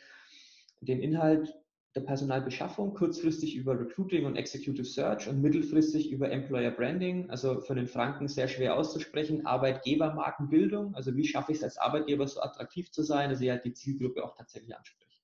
den 0.81 0.99
Inhalt 0.99 1.55
der 1.95 2.01
Personalbeschaffung, 2.01 2.93
kurzfristig 2.93 3.55
über 3.55 3.79
Recruiting 3.79 4.25
und 4.25 4.35
Executive 4.35 4.83
Search 4.83 5.29
und 5.29 5.41
mittelfristig 5.41 6.11
über 6.11 6.29
Employer 6.29 6.71
Branding, 6.71 7.29
also 7.29 7.61
für 7.61 7.73
den 7.73 7.87
Franken 7.87 8.27
sehr 8.27 8.49
schwer 8.49 8.75
auszusprechen, 8.75 9.45
Arbeitgebermarkenbildung, 9.45 10.93
also 10.93 11.15
wie 11.15 11.25
schaffe 11.25 11.53
ich 11.53 11.59
es 11.59 11.63
als 11.63 11.77
Arbeitgeber 11.77 12.27
so 12.27 12.41
attraktiv 12.41 12.91
zu 12.91 13.01
sein, 13.01 13.29
dass 13.29 13.39
ich 13.39 13.49
halt 13.49 13.63
die 13.63 13.73
Zielgruppe 13.73 14.23
auch 14.23 14.35
tatsächlich 14.35 14.75
anspreche. 14.75 15.21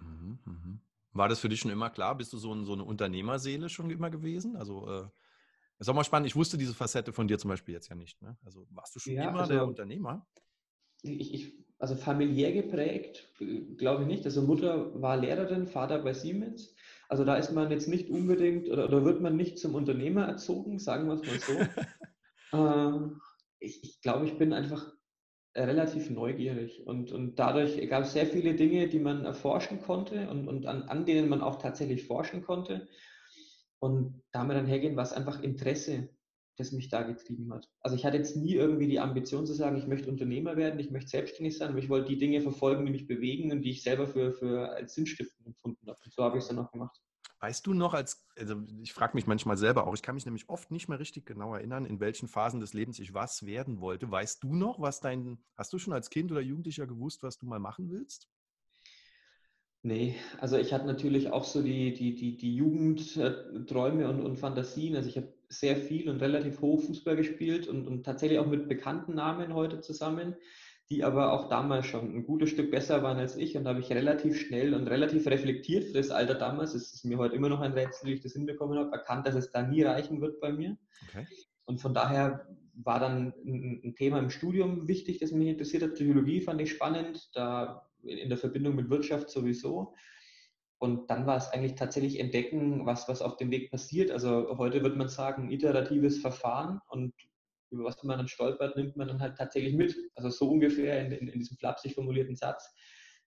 Mhm, 0.00 0.38
mhm. 0.44 0.80
War 1.12 1.28
das 1.28 1.40
für 1.40 1.50
dich 1.50 1.60
schon 1.60 1.70
immer 1.70 1.90
klar? 1.90 2.16
Bist 2.16 2.32
du 2.32 2.38
so, 2.38 2.54
ein, 2.54 2.64
so 2.64 2.72
eine 2.72 2.84
Unternehmerseele 2.84 3.68
schon 3.68 3.90
immer 3.90 4.10
gewesen? 4.10 4.56
Also 4.56 4.88
äh, 4.88 5.08
ist 5.78 5.88
auch 5.88 5.94
mal 5.94 6.04
spannend. 6.04 6.26
Ich 6.26 6.36
wusste 6.36 6.56
diese 6.56 6.74
Facette 6.74 7.12
von 7.12 7.28
dir 7.28 7.38
zum 7.38 7.48
Beispiel 7.48 7.74
jetzt 7.74 7.88
ja 7.88 7.96
nicht. 7.96 8.20
Ne? 8.22 8.36
Also 8.44 8.66
warst 8.70 8.94
du 8.94 8.98
schon 8.98 9.14
ja, 9.14 9.28
immer 9.28 9.40
also, 9.40 9.52
der 9.52 9.66
Unternehmer? 9.66 10.26
Ich, 11.02 11.34
ich, 11.34 11.65
also 11.78 11.94
familiär 11.94 12.52
geprägt, 12.52 13.28
glaube 13.76 14.02
ich 14.02 14.08
nicht. 14.08 14.24
Also 14.24 14.42
Mutter 14.42 15.00
war 15.00 15.16
Lehrerin, 15.16 15.66
Vater 15.66 15.98
bei 15.98 16.14
Siemens. 16.14 16.74
Also 17.08 17.24
da 17.24 17.36
ist 17.36 17.52
man 17.52 17.70
jetzt 17.70 17.88
nicht 17.88 18.10
unbedingt 18.10 18.68
oder, 18.68 18.86
oder 18.86 19.04
wird 19.04 19.20
man 19.20 19.36
nicht 19.36 19.58
zum 19.58 19.74
Unternehmer 19.74 20.26
erzogen, 20.26 20.78
sagen 20.78 21.06
wir 21.06 21.14
es 21.14 21.26
mal 21.26 21.38
so. 21.38 22.56
ähm, 22.56 23.20
ich, 23.60 23.82
ich 23.84 24.00
glaube, 24.00 24.26
ich 24.26 24.38
bin 24.38 24.52
einfach 24.52 24.92
relativ 25.54 26.10
neugierig 26.10 26.86
und, 26.86 27.12
und 27.12 27.38
dadurch 27.38 27.88
gab 27.88 28.04
es 28.04 28.12
sehr 28.12 28.26
viele 28.26 28.54
Dinge, 28.54 28.88
die 28.88 28.98
man 28.98 29.24
erforschen 29.24 29.80
konnte 29.80 30.28
und, 30.28 30.48
und 30.48 30.66
an, 30.66 30.82
an 30.82 31.06
denen 31.06 31.28
man 31.28 31.40
auch 31.40 31.56
tatsächlich 31.56 32.06
forschen 32.06 32.42
konnte. 32.42 32.88
Und 33.78 34.22
damit 34.32 34.56
einhergehen 34.56 34.96
war 34.96 35.04
es 35.04 35.12
einfach 35.12 35.42
Interesse, 35.42 36.08
das 36.56 36.72
mich 36.72 36.88
da 36.88 37.02
getrieben 37.02 37.52
hat. 37.52 37.68
Also 37.80 37.96
ich 37.96 38.04
hatte 38.04 38.16
jetzt 38.16 38.36
nie 38.36 38.54
irgendwie 38.54 38.88
die 38.88 39.00
Ambition 39.00 39.46
zu 39.46 39.54
sagen, 39.54 39.76
ich 39.76 39.86
möchte 39.86 40.10
Unternehmer 40.10 40.56
werden, 40.56 40.80
ich 40.80 40.90
möchte 40.90 41.10
selbstständig 41.10 41.56
sein, 41.56 41.68
aber 41.70 41.78
ich 41.78 41.88
wollte 41.88 42.08
die 42.08 42.18
Dinge 42.18 42.40
verfolgen, 42.40 42.86
die 42.86 42.92
mich 42.92 43.06
bewegen 43.06 43.52
und 43.52 43.62
die 43.62 43.70
ich 43.70 43.82
selber 43.82 44.08
für, 44.08 44.32
für 44.32 44.70
als 44.70 44.94
sinnstiftend 44.94 45.46
empfunden 45.46 45.86
habe. 45.86 45.98
Und 46.04 46.12
so 46.12 46.22
habe 46.24 46.38
ich 46.38 46.42
es 46.42 46.48
dann 46.48 46.58
auch 46.58 46.72
gemacht. 46.72 47.00
Weißt 47.40 47.66
du 47.66 47.74
noch, 47.74 47.92
als, 47.92 48.26
also 48.38 48.62
ich 48.82 48.94
frage 48.94 49.14
mich 49.14 49.26
manchmal 49.26 49.58
selber 49.58 49.86
auch, 49.86 49.94
ich 49.94 50.02
kann 50.02 50.14
mich 50.14 50.24
nämlich 50.24 50.48
oft 50.48 50.70
nicht 50.70 50.88
mehr 50.88 50.98
richtig 50.98 51.26
genau 51.26 51.54
erinnern, 51.54 51.84
in 51.84 52.00
welchen 52.00 52.28
Phasen 52.28 52.60
des 52.60 52.72
Lebens 52.72 52.98
ich 52.98 53.12
was 53.12 53.44
werden 53.44 53.80
wollte. 53.80 54.10
Weißt 54.10 54.42
du 54.42 54.54
noch, 54.54 54.80
was 54.80 55.00
dein, 55.00 55.38
hast 55.54 55.72
du 55.72 55.78
schon 55.78 55.92
als 55.92 56.08
Kind 56.08 56.32
oder 56.32 56.40
Jugendlicher 56.40 56.86
gewusst, 56.86 57.22
was 57.22 57.36
du 57.36 57.46
mal 57.46 57.58
machen 57.58 57.90
willst? 57.90 58.28
Nee, 59.82 60.16
also 60.40 60.56
ich 60.56 60.72
hatte 60.72 60.86
natürlich 60.86 61.30
auch 61.30 61.44
so 61.44 61.62
die, 61.62 61.92
die, 61.92 62.14
die, 62.16 62.36
die 62.36 62.56
Jugendträume 62.56 64.08
und, 64.08 64.20
und 64.20 64.36
Fantasien. 64.36 64.96
Also 64.96 65.08
ich 65.08 65.16
habe 65.16 65.32
sehr 65.48 65.76
viel 65.76 66.10
und 66.10 66.20
relativ 66.20 66.60
hoch 66.60 66.82
Fußball 66.82 67.16
gespielt 67.16 67.68
und, 67.68 67.86
und 67.86 68.04
tatsächlich 68.04 68.38
auch 68.38 68.46
mit 68.46 68.68
bekannten 68.68 69.14
Namen 69.14 69.54
heute 69.54 69.80
zusammen, 69.80 70.34
die 70.88 71.02
aber 71.02 71.32
auch 71.32 71.48
damals 71.48 71.86
schon 71.86 72.14
ein 72.14 72.24
gutes 72.24 72.50
Stück 72.50 72.70
besser 72.70 73.02
waren 73.02 73.18
als 73.18 73.36
ich 73.36 73.56
und 73.56 73.64
da 73.64 73.70
habe 73.70 73.80
ich 73.80 73.90
relativ 73.90 74.38
schnell 74.38 74.74
und 74.74 74.86
relativ 74.86 75.26
reflektiert 75.26 75.84
für 75.84 75.94
das 75.94 76.10
Alter 76.10 76.34
damals, 76.34 76.74
es 76.74 76.92
ist 76.92 77.04
mir 77.04 77.18
heute 77.18 77.34
immer 77.34 77.48
noch 77.48 77.60
ein 77.60 77.72
Rätsel, 77.72 78.08
wie 78.08 78.14
ich 78.14 78.20
das 78.20 78.34
hinbekommen 78.34 78.78
habe, 78.78 78.92
erkannt, 78.92 79.26
dass 79.26 79.34
es 79.34 79.50
da 79.50 79.62
nie 79.62 79.82
reichen 79.82 80.20
wird 80.20 80.40
bei 80.40 80.52
mir. 80.52 80.76
Okay. 81.08 81.26
Und 81.64 81.80
von 81.80 81.94
daher 81.94 82.46
war 82.74 83.00
dann 83.00 83.32
ein, 83.44 83.80
ein, 83.84 83.94
Thema 83.96 84.18
im 84.18 84.30
Studium 84.30 84.86
wichtig, 84.86 85.18
das 85.18 85.32
mich 85.32 85.48
interessiert 85.48 85.82
hat. 85.82 85.94
Psychologie 85.94 86.40
fand 86.40 86.60
ich 86.60 86.70
spannend, 86.70 87.30
da 87.34 87.88
in 88.02 88.28
der 88.28 88.38
Verbindung 88.38 88.76
mit 88.76 88.90
Wirtschaft 88.90 89.30
sowieso. 89.30 89.94
Und 90.78 91.10
dann 91.10 91.26
war 91.26 91.36
es 91.36 91.48
eigentlich 91.48 91.74
tatsächlich 91.74 92.20
entdecken, 92.20 92.84
was, 92.84 93.08
was 93.08 93.22
auf 93.22 93.36
dem 93.36 93.50
Weg 93.50 93.70
passiert. 93.70 94.10
Also 94.10 94.58
heute 94.58 94.82
würde 94.82 94.96
man 94.96 95.08
sagen, 95.08 95.50
iteratives 95.50 96.20
Verfahren 96.20 96.80
und 96.88 97.14
über 97.70 97.84
was 97.84 98.02
man 98.04 98.18
dann 98.18 98.28
stolpert, 98.28 98.76
nimmt 98.76 98.96
man 98.96 99.08
dann 99.08 99.20
halt 99.20 99.36
tatsächlich 99.36 99.74
mit. 99.74 99.96
Also 100.14 100.28
so 100.28 100.50
ungefähr 100.50 101.04
in, 101.04 101.12
in, 101.12 101.28
in 101.28 101.38
diesem 101.38 101.56
flapsig 101.56 101.94
formulierten 101.94 102.36
Satz 102.36 102.74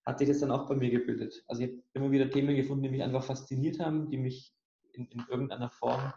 hat 0.06 0.20
sich 0.20 0.28
das 0.28 0.40
dann 0.40 0.52
auch 0.52 0.68
bei 0.68 0.76
mir 0.76 0.90
gebildet. 0.90 1.44
Also 1.48 1.64
ich 1.64 1.70
habe 1.70 1.84
immer 1.94 2.12
wieder 2.12 2.30
Themen 2.30 2.56
gefunden, 2.56 2.84
die 2.84 2.90
mich 2.90 3.04
einfach 3.04 3.24
fasziniert 3.24 3.80
haben, 3.80 4.10
die 4.10 4.18
mich 4.18 4.54
in, 4.94 5.08
in 5.08 5.26
irgendeiner 5.30 5.70
Form 5.70 6.14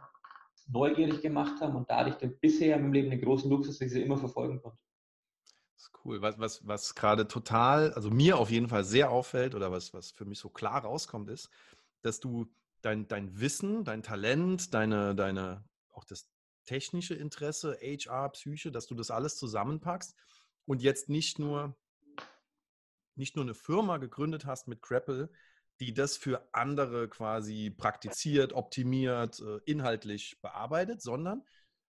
neugierig 0.68 1.20
gemacht 1.20 1.60
haben 1.60 1.76
und 1.76 1.90
da 1.90 1.98
hatte 1.98 2.10
ich 2.10 2.16
dann 2.16 2.38
bisher 2.40 2.78
meinem 2.78 2.92
Leben 2.92 3.10
den 3.10 3.20
großen 3.20 3.50
Luxus, 3.50 3.78
dass 3.78 3.86
ich 3.86 3.92
sie 3.92 4.02
immer 4.02 4.16
verfolgen 4.16 4.60
konnte. 4.62 4.82
Cool. 6.04 6.22
Was, 6.22 6.38
was, 6.38 6.66
was 6.66 6.94
gerade 6.94 7.28
total, 7.28 7.92
also 7.94 8.10
mir 8.10 8.38
auf 8.38 8.50
jeden 8.50 8.68
Fall 8.68 8.84
sehr 8.84 9.10
auffällt 9.10 9.54
oder 9.54 9.72
was, 9.72 9.94
was 9.94 10.10
für 10.10 10.24
mich 10.24 10.38
so 10.38 10.48
klar 10.48 10.82
rauskommt, 10.84 11.30
ist, 11.30 11.50
dass 12.02 12.20
du 12.20 12.52
dein, 12.82 13.08
dein 13.08 13.40
Wissen, 13.40 13.84
dein 13.84 14.02
Talent, 14.02 14.74
deine, 14.74 15.14
deine, 15.14 15.64
auch 15.90 16.04
das 16.04 16.28
technische 16.64 17.14
Interesse, 17.14 17.78
HR, 17.80 18.30
Psyche, 18.30 18.70
dass 18.70 18.86
du 18.86 18.94
das 18.94 19.10
alles 19.10 19.36
zusammenpackst 19.36 20.14
und 20.66 20.82
jetzt 20.82 21.08
nicht 21.08 21.38
nur, 21.38 21.76
nicht 23.14 23.36
nur 23.36 23.44
eine 23.44 23.54
Firma 23.54 23.98
gegründet 23.98 24.46
hast 24.46 24.68
mit 24.68 24.82
Crapple, 24.82 25.30
die 25.80 25.94
das 25.94 26.16
für 26.16 26.48
andere 26.52 27.08
quasi 27.08 27.70
praktiziert, 27.70 28.52
optimiert, 28.52 29.40
äh, 29.40 29.58
inhaltlich 29.64 30.38
bearbeitet, 30.40 31.02
sondern 31.02 31.44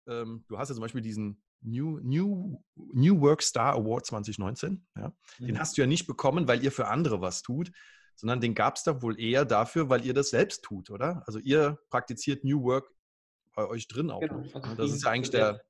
ähm, 0.08 0.46
du 0.48 0.58
hast 0.58 0.70
ja 0.70 0.76
zum 0.76 0.82
Beispiel 0.82 1.02
diesen 1.02 1.43
New, 1.64 2.00
New, 2.04 2.62
New 2.76 3.22
Work 3.22 3.42
Star 3.42 3.74
Award 3.74 4.06
2019. 4.06 4.86
Ja? 4.98 5.14
Mhm. 5.40 5.48
Den 5.48 5.60
hast 5.60 5.78
du 5.78 5.82
ja 5.82 5.88
nicht 5.88 6.08
bekommen, 6.08 6.48
weil 6.48 6.64
ihr 6.64 6.72
für 6.72 6.88
andere 6.88 7.22
was 7.22 7.42
tut, 7.42 7.72
sondern 8.16 8.42
den 8.42 8.54
gab 8.56 8.76
es 8.76 8.84
da 8.84 9.02
wohl 9.02 9.20
eher 9.20 9.46
dafür, 9.46 9.90
weil 9.90 10.06
ihr 10.06 10.14
das 10.14 10.30
selbst 10.30 10.64
tut, 10.64 10.90
oder? 10.90 11.24
Also 11.26 11.40
ihr 11.40 11.80
praktiziert 11.90 12.44
New 12.44 12.64
Work 12.64 12.90
bei 13.56 13.68
euch 13.68 13.88
drin 13.88 14.12
auch. 14.12 14.22
Genau. 14.22 14.44
Also 14.54 14.76
das 14.76 14.92
ist 14.92 15.04
ja 15.04 15.12
eigentlich 15.12 15.32
der, 15.32 15.62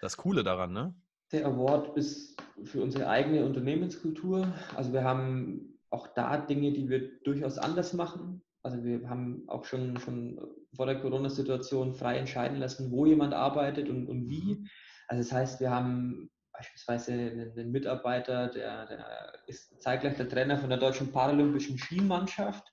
das 0.00 0.16
Coole 0.16 0.42
daran, 0.42 0.72
ne? 0.72 0.94
Der 1.32 1.46
Award 1.46 1.96
ist 1.96 2.36
für 2.64 2.82
unsere 2.82 3.08
eigene 3.08 3.44
Unternehmenskultur. 3.44 4.52
Also 4.76 4.92
wir 4.92 5.04
haben 5.04 5.78
auch 5.90 6.08
da 6.08 6.36
Dinge, 6.36 6.72
die 6.72 6.88
wir 6.88 7.18
durchaus 7.20 7.58
anders 7.58 7.92
machen. 7.92 8.42
Also 8.62 8.82
wir 8.84 9.08
haben 9.08 9.44
auch 9.48 9.64
schon, 9.64 9.98
schon 9.98 10.40
vor 10.74 10.86
der 10.86 11.00
Corona-Situation 11.00 11.94
frei 11.94 12.18
entscheiden 12.18 12.58
lassen, 12.58 12.90
wo 12.90 13.06
jemand 13.06 13.34
arbeitet 13.34 13.88
und, 13.88 14.06
und 14.06 14.28
wie. 14.28 14.66
Also 15.08 15.22
das 15.22 15.32
heißt, 15.32 15.60
wir 15.60 15.70
haben 15.70 16.30
beispielsweise 16.52 17.12
einen, 17.12 17.72
Mitarbeiter, 17.72 18.48
der, 18.48 18.86
der, 18.86 19.32
ist 19.46 19.80
zeitgleich 19.82 20.16
der 20.16 20.28
Trainer 20.28 20.58
von 20.58 20.70
der 20.70 20.78
deutschen 20.78 21.12
paralympischen 21.12 21.78
Skimannschaft. 21.78 22.64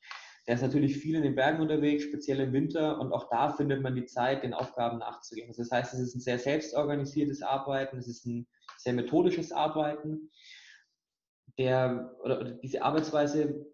Der 0.48 0.56
ist 0.56 0.62
natürlich 0.62 0.98
viel 0.98 1.16
in 1.16 1.24
den 1.24 1.36
Bergen 1.36 1.62
unterwegs, 1.62 2.04
speziell 2.04 2.40
im 2.40 2.54
Winter, 2.54 3.00
und 3.00 3.12
auch 3.14 3.30
da 3.30 3.52
findet 3.52 3.82
man 3.82 3.96
die 3.96 4.06
Zeit, 4.06 4.44
den 4.44 4.54
Aufgaben 4.54 4.98
nachzugehen. 5.00 5.50
Also 5.50 5.62
das 5.62 5.72
heißt, 5.72 5.94
es 5.94 6.00
ist 6.00 6.16
ein 6.16 6.22
sehr 6.22 6.40
selbstorganisiertes 6.40 7.42
Arbeiten, 7.42 7.98
es 7.98 8.08
ist 8.08 8.26
ein 8.26 8.48
sehr 8.78 8.94
methodisches 8.94 9.52
Arbeiten 9.52 10.32
der, 11.58 12.16
oder 12.24 12.44
diese 12.44 12.82
Arbeitsweise 12.82 13.66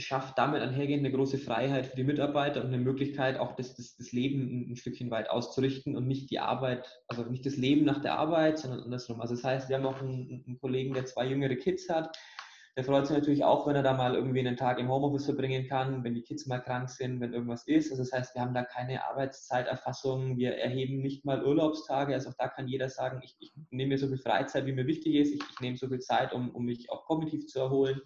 schafft 0.00 0.38
damit 0.38 0.62
einhergehend 0.62 1.04
eine 1.04 1.14
große 1.14 1.38
Freiheit 1.38 1.86
für 1.86 1.96
die 1.96 2.04
Mitarbeiter 2.04 2.60
und 2.60 2.68
eine 2.68 2.78
Möglichkeit, 2.78 3.38
auch 3.38 3.56
das, 3.56 3.74
das, 3.76 3.96
das 3.96 4.12
Leben 4.12 4.70
ein, 4.70 4.76
Stückchen 4.76 5.10
weit 5.10 5.30
auszurichten 5.30 5.96
und 5.96 6.06
nicht 6.06 6.30
die 6.30 6.38
Arbeit, 6.38 7.02
also 7.08 7.24
nicht 7.24 7.46
das 7.46 7.56
Leben 7.56 7.84
nach 7.84 8.00
der 8.00 8.18
Arbeit, 8.18 8.58
sondern 8.58 8.80
andersrum. 8.80 9.20
Also 9.20 9.34
das 9.34 9.44
heißt, 9.44 9.68
wir 9.68 9.76
haben 9.76 9.86
auch 9.86 10.00
einen, 10.00 10.44
einen 10.46 10.58
Kollegen, 10.60 10.94
der 10.94 11.06
zwei 11.06 11.26
jüngere 11.26 11.56
Kids 11.56 11.88
hat, 11.88 12.16
der 12.76 12.84
freut 12.84 13.06
sich 13.06 13.16
natürlich 13.16 13.44
auch, 13.44 13.66
wenn 13.66 13.74
er 13.74 13.82
da 13.82 13.94
mal 13.94 14.14
irgendwie 14.14 14.40
einen 14.40 14.56
Tag 14.56 14.78
im 14.78 14.88
Homeoffice 14.88 15.24
verbringen 15.24 15.66
kann, 15.66 16.04
wenn 16.04 16.14
die 16.14 16.22
Kids 16.22 16.46
mal 16.46 16.60
krank 16.60 16.88
sind, 16.88 17.20
wenn 17.20 17.32
irgendwas 17.32 17.66
ist. 17.66 17.90
Also 17.90 18.04
das 18.04 18.12
heißt, 18.12 18.34
wir 18.34 18.42
haben 18.42 18.54
da 18.54 18.62
keine 18.62 19.04
Arbeitszeiterfassung, 19.04 20.38
wir 20.38 20.56
erheben 20.56 21.02
nicht 21.02 21.24
mal 21.24 21.44
Urlaubstage. 21.44 22.14
Also 22.14 22.30
auch 22.30 22.36
da 22.38 22.48
kann 22.48 22.68
jeder 22.68 22.88
sagen, 22.88 23.20
ich, 23.24 23.36
ich 23.40 23.52
nehme 23.70 23.90
mir 23.90 23.98
so 23.98 24.06
viel 24.06 24.18
Freizeit, 24.18 24.66
wie 24.66 24.72
mir 24.72 24.86
wichtig 24.86 25.16
ist. 25.16 25.34
Ich, 25.34 25.40
ich 25.40 25.60
nehme 25.60 25.76
so 25.76 25.88
viel 25.88 25.98
Zeit, 25.98 26.32
um, 26.32 26.54
um 26.54 26.64
mich 26.64 26.90
auch 26.90 27.04
kognitiv 27.04 27.48
zu 27.48 27.58
erholen. 27.58 28.00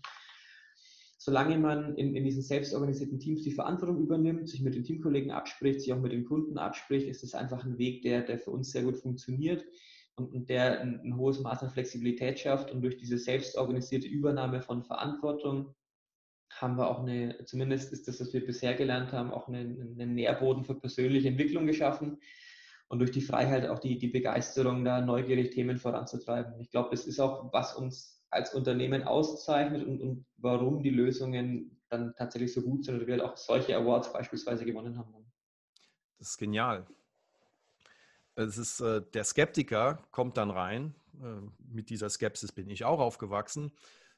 Solange 1.24 1.56
man 1.56 1.96
in, 1.96 2.14
in 2.14 2.22
diesen 2.22 2.42
selbstorganisierten 2.42 3.18
Teams 3.18 3.44
die 3.44 3.50
Verantwortung 3.50 3.98
übernimmt, 3.98 4.46
sich 4.46 4.60
mit 4.60 4.74
den 4.74 4.84
Teamkollegen 4.84 5.30
abspricht, 5.30 5.80
sich 5.80 5.90
auch 5.90 5.98
mit 5.98 6.12
den 6.12 6.26
Kunden 6.26 6.58
abspricht, 6.58 7.08
ist 7.08 7.22
das 7.22 7.34
einfach 7.34 7.64
ein 7.64 7.78
Weg, 7.78 8.02
der, 8.02 8.20
der 8.20 8.38
für 8.38 8.50
uns 8.50 8.72
sehr 8.72 8.82
gut 8.82 8.98
funktioniert 8.98 9.64
und, 10.16 10.34
und 10.34 10.50
der 10.50 10.82
ein, 10.82 11.00
ein, 11.00 11.16
hohes 11.16 11.40
Maß 11.40 11.62
an 11.62 11.70
Flexibilität 11.70 12.40
schafft. 12.40 12.70
Und 12.72 12.82
durch 12.82 12.98
diese 12.98 13.16
selbstorganisierte 13.16 14.06
Übernahme 14.06 14.60
von 14.60 14.82
Verantwortung 14.82 15.74
haben 16.50 16.76
wir 16.76 16.90
auch 16.90 17.00
eine, 17.00 17.42
zumindest 17.46 17.94
ist 17.94 18.06
das, 18.06 18.20
was 18.20 18.34
wir 18.34 18.44
bisher 18.44 18.74
gelernt 18.74 19.12
haben, 19.12 19.32
auch 19.32 19.48
einen, 19.48 19.98
einen 19.98 20.14
Nährboden 20.14 20.62
für 20.62 20.74
persönliche 20.74 21.28
Entwicklung 21.28 21.66
geschaffen 21.66 22.18
und 22.88 22.98
durch 22.98 23.12
die 23.12 23.22
Freiheit 23.22 23.66
auch 23.66 23.78
die, 23.78 23.96
die 23.96 24.08
Begeisterung, 24.08 24.84
da 24.84 25.00
neugierig 25.00 25.52
Themen 25.52 25.78
voranzutreiben. 25.78 26.60
Ich 26.60 26.70
glaube, 26.70 26.90
das 26.90 27.06
ist 27.06 27.18
auch, 27.18 27.50
was 27.50 27.74
uns 27.74 28.22
als 28.34 28.52
Unternehmen 28.54 29.04
auszeichnet 29.04 29.86
und, 29.86 30.00
und 30.00 30.26
warum 30.36 30.82
die 30.82 30.90
Lösungen 30.90 31.80
dann 31.88 32.14
tatsächlich 32.16 32.52
so 32.52 32.62
gut 32.62 32.84
sind 32.84 32.96
oder 32.96 33.06
wir 33.06 33.14
halt 33.14 33.22
auch 33.22 33.36
solche 33.36 33.76
Awards 33.76 34.12
beispielsweise 34.12 34.64
gewonnen 34.64 34.98
haben. 34.98 35.14
Das 36.18 36.30
ist 36.30 36.38
genial. 36.38 36.86
Es 38.34 38.58
ist, 38.58 38.80
äh, 38.80 39.02
der 39.12 39.24
Skeptiker 39.24 40.02
kommt 40.10 40.36
dann 40.36 40.50
rein. 40.50 40.94
Äh, 41.22 41.40
mit 41.58 41.90
dieser 41.90 42.10
Skepsis 42.10 42.50
bin 42.50 42.68
ich 42.68 42.84
auch 42.84 42.98
aufgewachsen. 42.98 43.72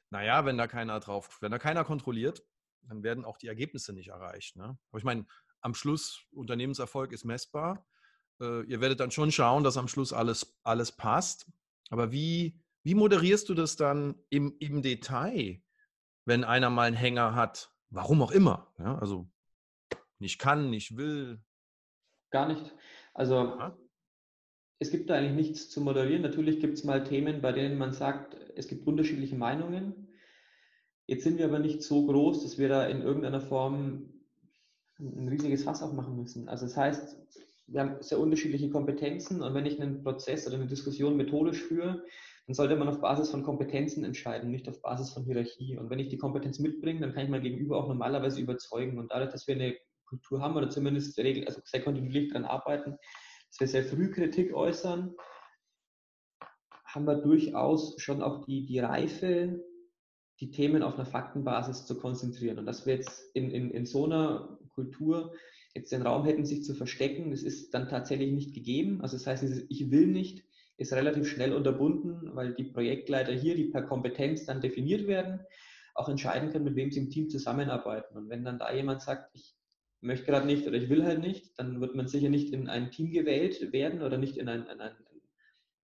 Naja, 0.09 0.45
wenn 0.45 0.57
da 0.57 0.67
keiner 0.67 0.99
drauf, 0.99 1.37
wenn 1.41 1.51
da 1.51 1.59
keiner 1.59 1.83
kontrolliert, 1.83 2.43
dann 2.81 3.03
werden 3.03 3.25
auch 3.25 3.37
die 3.37 3.47
Ergebnisse 3.47 3.93
nicht 3.93 4.07
erreicht. 4.07 4.55
Ne? 4.55 4.77
Aber 4.89 4.97
ich 4.97 5.03
meine, 5.03 5.25
am 5.61 5.75
Schluss, 5.75 6.25
Unternehmenserfolg 6.31 7.11
ist 7.11 7.25
messbar. 7.25 7.85
Äh, 8.39 8.63
ihr 8.63 8.81
werdet 8.81 8.99
dann 8.99 9.11
schon 9.11 9.31
schauen, 9.31 9.63
dass 9.63 9.77
am 9.77 9.87
Schluss 9.87 10.13
alles, 10.13 10.57
alles 10.63 10.91
passt. 10.91 11.47
Aber 11.89 12.11
wie, 12.11 12.59
wie 12.87 12.95
moderierst 12.95 13.49
du 13.49 13.53
das 13.53 13.75
dann 13.75 14.15
im, 14.29 14.55
im 14.59 14.81
Detail, 14.81 15.61
wenn 16.23 16.45
einer 16.45 16.69
mal 16.69 16.87
einen 16.87 16.95
Hänger 16.95 17.35
hat? 17.35 17.69
Warum 17.89 18.21
auch 18.21 18.31
immer. 18.31 18.73
Ja? 18.79 18.97
Also 18.97 19.29
nicht 20.19 20.39
kann, 20.39 20.69
nicht 20.69 20.95
will. 20.95 21.41
Gar 22.31 22.47
nicht. 22.47 22.73
Also 23.13 23.35
ja? 23.35 23.77
es 24.79 24.89
gibt 24.89 25.09
da 25.09 25.15
eigentlich 25.15 25.35
nichts 25.35 25.69
zu 25.69 25.81
moderieren. 25.81 26.21
Natürlich 26.21 26.61
gibt 26.61 26.75
es 26.75 26.85
mal 26.85 27.03
Themen, 27.03 27.41
bei 27.41 27.51
denen 27.51 27.77
man 27.77 27.91
sagt, 27.91 28.37
es 28.55 28.69
gibt 28.69 28.87
unterschiedliche 28.87 29.35
Meinungen. 29.35 30.07
Jetzt 31.07 31.25
sind 31.25 31.39
wir 31.39 31.45
aber 31.45 31.59
nicht 31.59 31.83
so 31.83 32.05
groß, 32.05 32.43
dass 32.43 32.57
wir 32.57 32.69
da 32.69 32.87
in 32.87 33.01
irgendeiner 33.01 33.41
Form 33.41 34.13
ein 34.97 35.27
riesiges 35.27 35.65
Fass 35.65 35.83
aufmachen 35.83 36.15
müssen. 36.15 36.47
Also 36.47 36.65
das 36.65 36.77
heißt, 36.77 37.17
wir 37.67 37.81
haben 37.81 38.01
sehr 38.01 38.19
unterschiedliche 38.19 38.69
Kompetenzen 38.69 39.41
und 39.41 39.53
wenn 39.53 39.65
ich 39.65 39.77
einen 39.81 40.03
Prozess 40.03 40.47
oder 40.47 40.55
eine 40.55 40.67
Diskussion 40.67 41.17
methodisch 41.17 41.61
führe, 41.63 42.05
dann 42.47 42.55
sollte 42.55 42.77
man 42.77 42.87
auf 42.87 43.01
Basis 43.01 43.29
von 43.29 43.43
Kompetenzen 43.43 44.05
entscheiden, 44.05 44.49
nicht 44.49 44.69
auf 44.69 44.81
Basis 44.81 45.13
von 45.13 45.25
Hierarchie. 45.25 45.77
Und 45.77 45.89
wenn 45.89 45.99
ich 45.99 46.07
die 46.07 46.17
Kompetenz 46.17 46.59
mitbringe, 46.59 47.01
dann 47.01 47.13
kann 47.13 47.25
ich 47.25 47.29
mein 47.29 47.41
Gegenüber 47.41 47.77
auch 47.77 47.89
normalerweise 47.89 48.39
überzeugen. 48.39 48.97
Und 48.97 49.11
dadurch, 49.11 49.31
dass 49.31 49.47
wir 49.47 49.55
eine 49.55 49.75
Kultur 50.05 50.41
haben 50.41 50.55
oder 50.55 50.69
zumindest 50.69 51.19
also 51.19 51.61
sehr 51.65 51.83
kontinuierlich 51.83 52.29
daran 52.29 52.45
arbeiten, 52.45 52.97
dass 53.49 53.59
wir 53.59 53.67
sehr 53.67 53.83
früh 53.83 54.11
Kritik 54.11 54.53
äußern, 54.53 55.13
haben 56.85 57.05
wir 57.05 57.15
durchaus 57.15 57.99
schon 58.01 58.21
auch 58.21 58.45
die, 58.45 58.65
die 58.65 58.79
Reife, 58.79 59.61
die 60.39 60.49
Themen 60.49 60.83
auf 60.83 60.95
einer 60.95 61.05
Faktenbasis 61.05 61.85
zu 61.85 61.97
konzentrieren. 61.97 62.59
Und 62.59 62.65
dass 62.65 62.85
wir 62.85 62.95
jetzt 62.95 63.29
in, 63.35 63.51
in, 63.51 63.71
in 63.71 63.85
so 63.85 64.05
einer 64.05 64.57
Kultur 64.73 65.33
jetzt 65.75 65.91
den 65.91 66.03
Raum 66.03 66.23
hätten, 66.23 66.45
sich 66.45 66.63
zu 66.63 66.75
verstecken, 66.75 67.31
das 67.31 67.43
ist 67.43 67.73
dann 67.73 67.89
tatsächlich 67.89 68.31
nicht 68.31 68.53
gegeben. 68.53 69.01
Also 69.01 69.17
das 69.17 69.27
heißt, 69.27 69.65
Ich 69.67 69.91
will 69.91 70.07
nicht 70.07 70.46
ist 70.77 70.93
relativ 70.93 71.27
schnell 71.27 71.53
unterbunden, 71.53 72.35
weil 72.35 72.53
die 72.53 72.65
Projektleiter 72.65 73.33
hier, 73.33 73.55
die 73.55 73.65
per 73.65 73.81
Kompetenz 73.81 74.45
dann 74.45 74.61
definiert 74.61 75.07
werden, 75.07 75.41
auch 75.95 76.07
entscheiden 76.07 76.51
können, 76.51 76.65
mit 76.65 76.75
wem 76.75 76.91
sie 76.91 76.99
im 76.99 77.09
Team 77.09 77.29
zusammenarbeiten. 77.29 78.15
Und 78.15 78.29
wenn 78.29 78.45
dann 78.45 78.59
da 78.59 78.71
jemand 78.71 79.01
sagt, 79.01 79.31
ich 79.33 79.55
möchte 80.01 80.27
gerade 80.27 80.45
nicht 80.45 80.67
oder 80.67 80.77
ich 80.77 80.89
will 80.89 81.03
halt 81.03 81.19
nicht, 81.19 81.57
dann 81.59 81.81
wird 81.81 81.95
man 81.95 82.07
sicher 82.07 82.29
nicht 82.29 82.53
in 82.53 82.69
ein 82.69 82.91
Team 82.91 83.11
gewählt 83.11 83.73
werden 83.73 84.03
oder 84.03 84.19
nicht 84.19 84.37
in 84.37 84.47
ein, 84.47 84.67
in 84.67 84.79
ein 84.79 84.91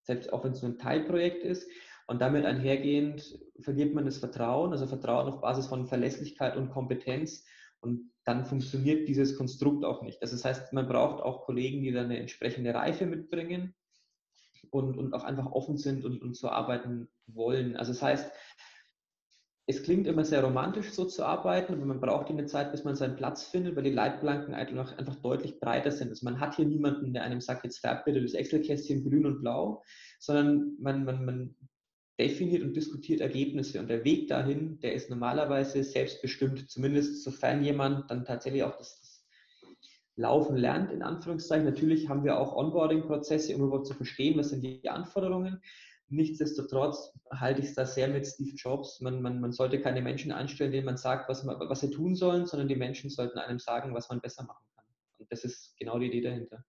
selbst 0.03 0.33
auch 0.33 0.43
wenn 0.43 0.51
es 0.51 0.61
nur 0.61 0.71
ein 0.71 0.79
Teilprojekt 0.79 1.43
ist. 1.43 1.69
Und 2.07 2.21
damit 2.21 2.43
einhergehend 2.45 3.39
verliert 3.61 3.93
man 3.93 4.05
das 4.05 4.17
Vertrauen, 4.17 4.71
also 4.71 4.87
Vertrauen 4.87 5.27
auf 5.31 5.39
Basis 5.39 5.67
von 5.67 5.87
Verlässlichkeit 5.87 6.57
und 6.57 6.71
Kompetenz. 6.71 7.45
Und 7.79 8.11
dann 8.25 8.45
funktioniert 8.45 9.07
dieses 9.07 9.37
Konstrukt 9.37 9.85
auch 9.85 10.01
nicht. 10.01 10.21
Also 10.21 10.35
das 10.35 10.43
heißt, 10.43 10.73
man 10.73 10.87
braucht 10.87 11.23
auch 11.23 11.45
Kollegen, 11.45 11.81
die 11.81 11.91
dann 11.91 12.05
eine 12.05 12.19
entsprechende 12.19 12.73
Reife 12.73 13.05
mitbringen 13.05 13.73
und, 14.71 14.97
und 14.97 15.13
auch 15.13 15.23
einfach 15.23 15.51
offen 15.51 15.77
sind 15.77 16.03
und, 16.03 16.21
und 16.21 16.35
so 16.35 16.49
arbeiten 16.49 17.07
wollen. 17.27 17.75
Also 17.75 17.91
das 17.91 18.01
heißt, 18.01 18.31
es 19.67 19.83
klingt 19.83 20.07
immer 20.07 20.25
sehr 20.25 20.43
romantisch, 20.43 20.91
so 20.91 21.05
zu 21.05 21.23
arbeiten, 21.23 21.73
aber 21.73 21.85
man 21.85 22.01
braucht 22.01 22.29
eine 22.29 22.45
Zeit, 22.45 22.71
bis 22.71 22.83
man 22.83 22.95
seinen 22.95 23.15
Platz 23.15 23.43
findet, 23.43 23.75
weil 23.75 23.83
die 23.83 23.91
Leitplanken 23.91 24.53
einfach, 24.53 24.95
deutlich 25.21 25.59
breiter 25.59 25.91
sind. 25.91 26.09
Also 26.09 26.25
man 26.25 26.39
hat 26.39 26.55
hier 26.55 26.65
niemanden, 26.65 27.13
der 27.13 27.23
einem 27.23 27.41
sagt, 27.41 27.63
jetzt 27.63 27.79
färbt 27.79 28.05
bitte 28.05 28.21
das 28.21 28.33
Excel-Kästchen 28.33 29.03
grün 29.03 29.25
und 29.25 29.41
blau, 29.41 29.83
sondern 30.19 30.75
man, 30.79 31.05
man, 31.05 31.25
man 31.25 31.55
definiert 32.19 32.63
und 32.63 32.75
diskutiert 32.75 33.21
Ergebnisse. 33.21 33.79
Und 33.79 33.87
der 33.87 34.03
Weg 34.03 34.27
dahin, 34.27 34.79
der 34.79 34.93
ist 34.93 35.09
normalerweise 35.09 35.83
selbstbestimmt, 35.83 36.69
zumindest 36.69 37.23
sofern 37.23 37.63
jemand 37.63 38.09
dann 38.11 38.25
tatsächlich 38.25 38.63
auch 38.63 38.77
das 38.77 39.00
Laufen 40.21 40.55
lernt, 40.55 40.91
in 40.91 41.01
Anführungszeichen. 41.01 41.65
Natürlich 41.65 42.07
haben 42.07 42.23
wir 42.23 42.37
auch 42.37 42.55
Onboarding-Prozesse, 42.55 43.55
um 43.55 43.63
überhaupt 43.63 43.87
zu 43.87 43.93
verstehen, 43.93 44.37
was 44.37 44.49
sind 44.49 44.61
die 44.61 44.89
Anforderungen. 44.89 45.61
Nichtsdestotrotz 46.09 47.13
halte 47.31 47.61
ich 47.61 47.67
es 47.67 47.73
da 47.73 47.85
sehr 47.85 48.07
mit 48.09 48.27
Steve 48.27 48.55
Jobs. 48.55 48.99
Man, 48.99 49.21
man, 49.21 49.39
man 49.39 49.51
sollte 49.53 49.81
keine 49.81 50.01
Menschen 50.01 50.31
einstellen, 50.31 50.71
denen 50.71 50.85
man 50.85 50.97
sagt, 50.97 51.29
was, 51.29 51.43
man, 51.43 51.57
was 51.69 51.79
sie 51.79 51.89
tun 51.89 52.15
sollen, 52.15 52.45
sondern 52.45 52.67
die 52.67 52.75
Menschen 52.75 53.09
sollten 53.09 53.39
einem 53.39 53.59
sagen, 53.59 53.93
was 53.93 54.09
man 54.09 54.19
besser 54.19 54.43
machen 54.43 54.65
kann. 54.75 54.85
Und 55.19 55.31
das 55.31 55.43
ist 55.43 55.75
genau 55.77 55.99
die 55.99 56.07
Idee 56.07 56.21
dahinter. 56.21 56.65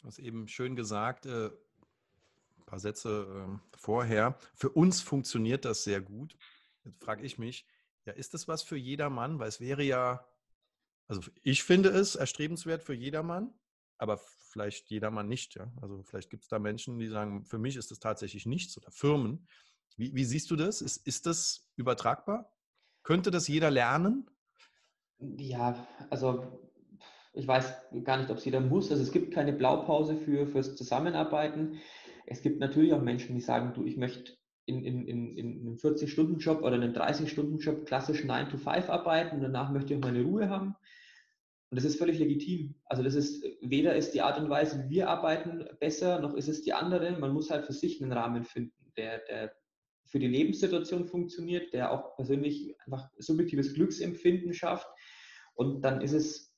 Du 0.00 0.08
hast 0.08 0.18
eben 0.18 0.48
schön 0.48 0.74
gesagt, 0.76 1.26
äh, 1.26 1.46
ein 1.46 2.64
paar 2.66 2.80
Sätze 2.80 3.48
äh, 3.48 3.76
vorher. 3.78 4.36
Für 4.54 4.70
uns 4.70 5.00
funktioniert 5.00 5.64
das 5.64 5.84
sehr 5.84 6.00
gut. 6.00 6.36
Jetzt 6.84 7.02
frage 7.02 7.24
ich 7.24 7.38
mich, 7.38 7.64
ja, 8.04 8.12
ist 8.12 8.34
das 8.34 8.48
was 8.48 8.62
für 8.62 8.76
jedermann? 8.76 9.38
Weil 9.38 9.48
es 9.48 9.60
wäre 9.60 9.82
ja, 9.82 10.26
also 11.08 11.22
ich 11.42 11.62
finde 11.62 11.90
es 11.90 12.14
erstrebenswert 12.14 12.82
für 12.82 12.94
jedermann, 12.94 13.52
aber 13.98 14.18
vielleicht 14.18 14.90
jedermann 14.90 15.28
nicht. 15.28 15.54
Ja? 15.56 15.72
Also 15.80 16.02
vielleicht 16.02 16.30
gibt 16.30 16.44
es 16.44 16.48
da 16.48 16.58
Menschen, 16.58 16.98
die 16.98 17.08
sagen, 17.08 17.44
für 17.44 17.58
mich 17.58 17.76
ist 17.76 17.90
das 17.90 17.98
tatsächlich 17.98 18.46
nichts 18.46 18.76
oder 18.76 18.90
Firmen. 18.90 19.46
Wie, 19.96 20.14
wie 20.14 20.24
siehst 20.24 20.50
du 20.50 20.56
das? 20.56 20.80
Ist, 20.80 21.06
ist 21.06 21.26
das 21.26 21.68
übertragbar? 21.76 22.52
Könnte 23.02 23.30
das 23.30 23.48
jeder 23.48 23.70
lernen? 23.70 24.30
Ja, 25.18 25.86
also 26.10 26.60
ich 27.32 27.46
weiß 27.46 27.74
gar 28.04 28.16
nicht, 28.16 28.30
ob 28.30 28.38
es 28.38 28.44
jeder 28.44 28.60
muss. 28.60 28.90
Also 28.90 29.02
es 29.02 29.12
gibt 29.12 29.34
keine 29.34 29.52
Blaupause 29.52 30.16
für, 30.16 30.46
fürs 30.46 30.76
Zusammenarbeiten. 30.76 31.80
Es 32.26 32.42
gibt 32.42 32.60
natürlich 32.60 32.92
auch 32.92 33.02
Menschen, 33.02 33.34
die 33.34 33.40
sagen, 33.42 33.74
du, 33.74 33.84
ich 33.84 33.96
möchte 33.96 34.36
in, 34.66 34.84
in, 34.84 35.06
in, 35.06 35.36
in 35.36 35.60
einem 35.60 35.76
40-Stunden-Job 35.76 36.62
oder 36.62 36.74
einem 36.74 36.92
30-Stunden-Job 36.92 37.86
klassisch 37.86 38.24
9 38.24 38.50
to 38.50 38.56
5 38.56 38.88
arbeiten 38.88 39.36
und 39.36 39.42
danach 39.42 39.70
möchte 39.70 39.92
ich 39.92 39.98
auch 39.98 40.06
meine 40.06 40.22
Ruhe 40.22 40.48
haben. 40.48 40.74
Und 41.70 41.76
das 41.76 41.84
ist 41.84 41.98
völlig 41.98 42.18
legitim. 42.18 42.76
Also 42.86 43.02
das 43.02 43.14
ist, 43.14 43.44
weder 43.60 43.96
ist 43.96 44.12
die 44.12 44.22
Art 44.22 44.38
und 44.38 44.48
Weise, 44.48 44.84
wie 44.84 44.90
wir 44.90 45.08
arbeiten, 45.08 45.64
besser, 45.80 46.20
noch 46.20 46.34
ist 46.34 46.48
es 46.48 46.62
die 46.62 46.72
andere. 46.72 47.18
Man 47.18 47.32
muss 47.32 47.50
halt 47.50 47.66
für 47.66 47.72
sich 47.72 48.00
einen 48.00 48.12
Rahmen 48.12 48.44
finden, 48.44 48.92
der, 48.96 49.18
der 49.28 49.52
für 50.06 50.18
die 50.18 50.28
Lebenssituation 50.28 51.06
funktioniert, 51.06 51.72
der 51.72 51.90
auch 51.90 52.14
persönlich 52.14 52.76
einfach 52.86 53.10
subjektives 53.18 53.74
Glücksempfinden 53.74 54.54
schafft. 54.54 54.86
Und 55.54 55.82
dann 55.82 56.00
ist 56.00 56.12
es 56.12 56.53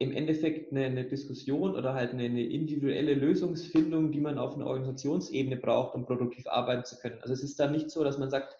im 0.00 0.12
Endeffekt 0.12 0.72
eine, 0.72 0.86
eine 0.86 1.04
Diskussion 1.04 1.76
oder 1.76 1.94
halt 1.94 2.10
eine, 2.10 2.24
eine, 2.24 2.44
individuelle 2.44 3.14
Lösungsfindung, 3.14 4.10
die 4.10 4.20
man 4.20 4.38
auf 4.38 4.54
einer 4.54 4.66
Organisationsebene 4.66 5.56
braucht, 5.56 5.94
um 5.94 6.06
produktiv 6.06 6.48
arbeiten 6.48 6.84
zu 6.84 6.98
können. 6.98 7.20
Also 7.20 7.32
es 7.34 7.44
ist 7.44 7.60
dann 7.60 7.70
nicht 7.70 7.90
so, 7.90 8.02
dass 8.02 8.18
man 8.18 8.30
sagt, 8.30 8.56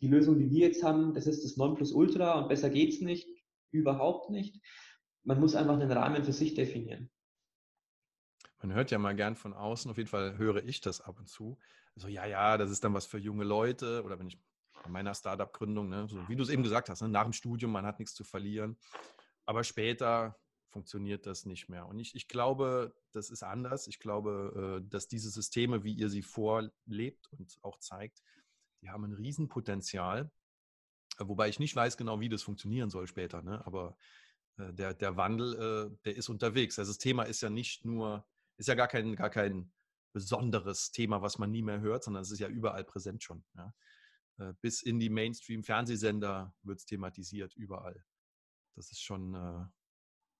die 0.00 0.08
Lösung, 0.08 0.38
die 0.38 0.50
wir 0.50 0.68
jetzt 0.68 0.84
haben, 0.84 1.14
das 1.14 1.26
ist 1.26 1.44
das 1.44 1.56
Nonplusultra 1.56 2.40
und 2.40 2.48
besser 2.48 2.70
geht 2.70 2.92
es 2.92 3.00
nicht. 3.00 3.26
Überhaupt 3.72 4.30
nicht 4.30 4.60
man 5.24 5.40
muss 5.40 5.54
einfach 5.54 5.74
einen 5.74 5.90
Rahmen 5.90 6.24
für 6.24 6.32
sich 6.32 6.54
definieren. 6.54 7.10
Man 8.60 8.74
hört 8.74 8.90
ja 8.90 8.98
mal 8.98 9.14
gern 9.14 9.34
von 9.34 9.54
außen, 9.54 9.90
auf 9.90 9.96
jeden 9.96 10.08
Fall 10.08 10.38
höre 10.38 10.64
ich 10.64 10.80
das 10.80 11.00
ab 11.00 11.18
und 11.18 11.28
zu. 11.28 11.58
So, 11.96 12.08
ja, 12.08 12.26
ja, 12.26 12.56
das 12.58 12.70
ist 12.70 12.84
dann 12.84 12.94
was 12.94 13.06
für 13.06 13.18
junge 13.18 13.44
Leute 13.44 14.02
oder 14.04 14.18
wenn 14.18 14.28
ich 14.28 14.40
bei 14.84 14.88
meiner 14.88 15.14
Startup-Gründung, 15.14 15.88
ne, 15.88 16.06
so 16.08 16.28
wie 16.28 16.36
du 16.36 16.42
es 16.42 16.48
eben 16.48 16.62
gesagt 16.62 16.88
hast, 16.88 17.02
ne, 17.02 17.08
nach 17.08 17.24
dem 17.24 17.32
Studium, 17.32 17.72
man 17.72 17.86
hat 17.86 17.98
nichts 17.98 18.14
zu 18.14 18.24
verlieren. 18.24 18.76
Aber 19.46 19.64
später 19.64 20.38
funktioniert 20.72 21.26
das 21.26 21.44
nicht 21.46 21.68
mehr. 21.68 21.86
Und 21.86 21.98
ich, 21.98 22.14
ich 22.14 22.26
glaube, 22.26 22.94
das 23.12 23.30
ist 23.30 23.42
anders. 23.42 23.86
Ich 23.86 23.98
glaube, 23.98 24.80
äh, 24.82 24.88
dass 24.88 25.06
diese 25.06 25.30
Systeme, 25.30 25.84
wie 25.84 25.92
ihr 25.92 26.08
sie 26.08 26.22
vorlebt 26.22 27.28
und 27.30 27.58
auch 27.62 27.78
zeigt, 27.78 28.22
die 28.80 28.90
haben 28.90 29.04
ein 29.04 29.12
Riesenpotenzial. 29.12 30.30
Wobei 31.18 31.48
ich 31.48 31.60
nicht 31.60 31.76
weiß 31.76 31.96
genau, 31.96 32.20
wie 32.20 32.28
das 32.28 32.42
funktionieren 32.42 32.90
soll 32.90 33.06
später. 33.06 33.42
Ne? 33.42 33.64
Aber 33.66 33.96
äh, 34.56 34.72
der, 34.72 34.94
der 34.94 35.16
Wandel, 35.16 35.54
äh, 35.54 35.96
der 36.04 36.16
ist 36.16 36.28
unterwegs. 36.28 36.78
Also 36.78 36.90
das 36.90 36.98
Thema 36.98 37.24
ist 37.24 37.42
ja 37.42 37.50
nicht 37.50 37.84
nur, 37.84 38.26
ist 38.56 38.68
ja 38.68 38.74
gar 38.74 38.88
kein, 38.88 39.14
gar 39.14 39.30
kein 39.30 39.70
besonderes 40.12 40.90
Thema, 40.90 41.22
was 41.22 41.38
man 41.38 41.50
nie 41.50 41.62
mehr 41.62 41.80
hört, 41.80 42.04
sondern 42.04 42.22
es 42.22 42.30
ist 42.30 42.40
ja 42.40 42.48
überall 42.48 42.84
präsent 42.84 43.22
schon. 43.22 43.44
Ja. 43.54 43.74
Äh, 44.38 44.54
bis 44.62 44.82
in 44.82 44.98
die 44.98 45.10
Mainstream-Fernsehsender 45.10 46.54
wird 46.62 46.78
es 46.78 46.86
thematisiert, 46.86 47.54
überall. 47.56 48.04
Das 48.74 48.90
ist 48.90 49.02
schon 49.02 49.34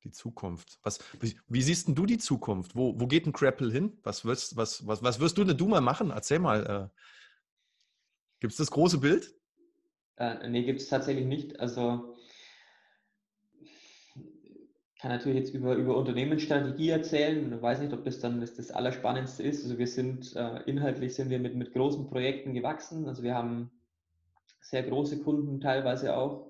die 0.05 0.11
Zukunft. 0.11 0.79
Was, 0.83 0.99
wie, 1.21 1.37
wie, 1.49 1.63
siehst 1.63 1.89
denn 1.89 1.95
du 1.95 2.07
die 2.07 2.19
Zukunft? 2.19 2.75
Wo, 2.75 2.99
wo 2.99 3.07
geht 3.07 3.27
ein 3.27 3.33
Crapple 3.33 3.71
hin? 3.71 3.99
Was 4.03 4.25
wirst, 4.25 4.57
was, 4.57 4.87
was, 4.87 5.03
was 5.03 5.21
wirst 5.21 5.39
du 5.39 5.45
denn 5.45 5.57
du 5.57 5.69
mal 5.69 5.81
machen? 5.81 6.11
Erzähl 6.11 6.39
mal. 6.39 6.91
Gibt 8.41 8.53
es 8.53 8.59
das 8.59 8.71
große 8.71 8.99
Bild? 8.99 9.35
Äh, 10.17 10.49
nee, 10.49 10.65
gibt 10.65 10.81
es 10.81 10.89
tatsächlich 10.89 11.27
nicht. 11.27 11.61
Also 11.61 12.17
kann 15.03 15.11
natürlich 15.11 15.39
jetzt 15.39 15.53
über, 15.53 15.75
über 15.75 15.97
Unternehmensstrategie 15.97 16.91
erzählen. 16.91 17.53
Ich 17.53 17.61
weiß 17.61 17.81
nicht, 17.81 17.93
ob 17.93 18.05
das 18.05 18.21
dann 18.21 18.41
das, 18.41 18.55
das 18.55 18.71
Allerspannendste 18.71 19.43
ist. 19.43 19.65
Also 19.65 19.77
wir 19.77 19.89
sind 19.89 20.37
äh, 20.37 20.63
inhaltlich 20.67 21.17
sind 21.17 21.29
wir 21.29 21.41
mit, 21.41 21.57
mit 21.57 21.73
großen 21.73 22.09
Projekten 22.09 22.55
gewachsen. 22.55 23.09
Also 23.09 23.25
wir 23.25 23.35
haben 23.35 23.73
sehr 24.61 24.85
große 24.85 25.25
Kunden 25.25 25.61
teilweise 25.61 26.17
auch 26.17 26.47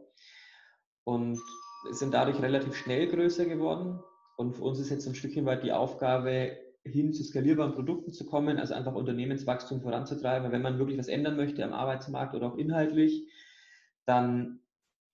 und 1.04 1.40
sind 1.90 2.14
dadurch 2.14 2.40
relativ 2.40 2.74
schnell 2.76 3.08
größer 3.08 3.46
geworden. 3.46 4.00
Und 4.36 4.56
für 4.56 4.64
uns 4.64 4.78
ist 4.78 4.90
jetzt 4.90 5.06
ein 5.06 5.14
Stückchen 5.14 5.46
weit 5.46 5.62
die 5.62 5.72
Aufgabe, 5.72 6.56
hin 6.84 7.12
zu 7.12 7.22
skalierbaren 7.22 7.74
Produkten 7.74 8.12
zu 8.12 8.26
kommen, 8.26 8.58
also 8.58 8.74
einfach 8.74 8.94
Unternehmenswachstum 8.94 9.82
voranzutreiben. 9.82 10.50
Wenn 10.50 10.62
man 10.62 10.78
wirklich 10.78 10.98
was 10.98 11.08
ändern 11.08 11.36
möchte 11.36 11.64
am 11.64 11.72
Arbeitsmarkt 11.72 12.34
oder 12.34 12.48
auch 12.48 12.56
inhaltlich, 12.56 13.28
dann 14.04 14.60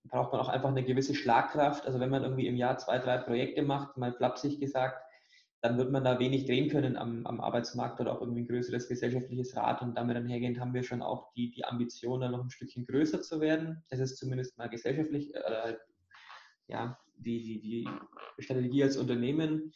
braucht 0.05 0.33
man 0.33 0.41
auch 0.41 0.49
einfach 0.49 0.71
eine 0.71 0.85
gewisse 0.85 1.15
Schlagkraft. 1.15 1.87
Also 1.87 2.01
wenn 2.01 2.11
man 2.11 2.23
irgendwie 2.23 2.47
im 2.47 2.57
Jahr 2.57 2.79
zwei, 2.79 2.99
drei 2.99 3.19
Projekte 3.19 3.63
macht, 3.63 3.99
mal 3.99 4.13
flapsig 4.13 4.61
gesagt, 4.61 5.03
dann 5.61 5.77
wird 5.77 5.91
man 5.91 6.05
da 6.05 6.19
wenig 6.21 6.47
drehen 6.47 6.71
können 6.71 6.97
am, 6.97 7.27
am 7.27 7.41
Arbeitsmarkt 7.41 8.01
oder 8.01 8.13
auch 8.13 8.21
irgendwie 8.21 8.43
ein 8.43 8.47
größeres 8.47 8.89
gesellschaftliches 8.89 9.57
Rad. 9.57 9.83
Und 9.83 9.97
damit 9.97 10.17
einhergehend 10.17 10.61
haben 10.61 10.73
wir 10.73 10.85
schon 10.85 11.03
auch 11.03 11.33
die, 11.35 11.51
die 11.51 11.65
Ambition, 11.65 12.21
da 12.21 12.29
noch 12.29 12.45
ein 12.45 12.51
Stückchen 12.51 12.87
größer 12.87 13.23
zu 13.23 13.41
werden. 13.41 13.83
Das 13.91 13.99
ist 13.99 14.17
zumindest 14.17 14.57
mal 14.57 14.69
gesellschaftlich, 14.69 15.35
äh, 15.35 15.75
ja, 16.69 16.99
die, 17.17 17.43
die, 17.43 17.61
die 17.61 17.89
Strategie 18.43 18.85
als 18.85 18.97
Unternehmen. 18.97 19.73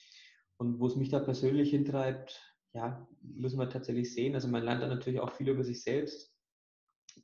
Und 0.59 0.79
wo 0.79 0.87
es 0.87 0.97
mich 0.97 1.09
da 1.09 1.19
persönlich 1.19 1.71
hintreibt, 1.71 2.41
ja, 2.73 3.09
müssen 3.21 3.59
wir 3.59 3.69
tatsächlich 3.69 4.15
sehen. 4.15 4.35
Also 4.35 4.49
man 4.49 4.63
lernt 4.63 4.83
da 4.83 4.87
natürlich 4.87 5.21
auch 5.21 5.33
viel 5.33 5.49
über 5.49 5.65
sich 5.65 5.83
selbst 5.83 6.33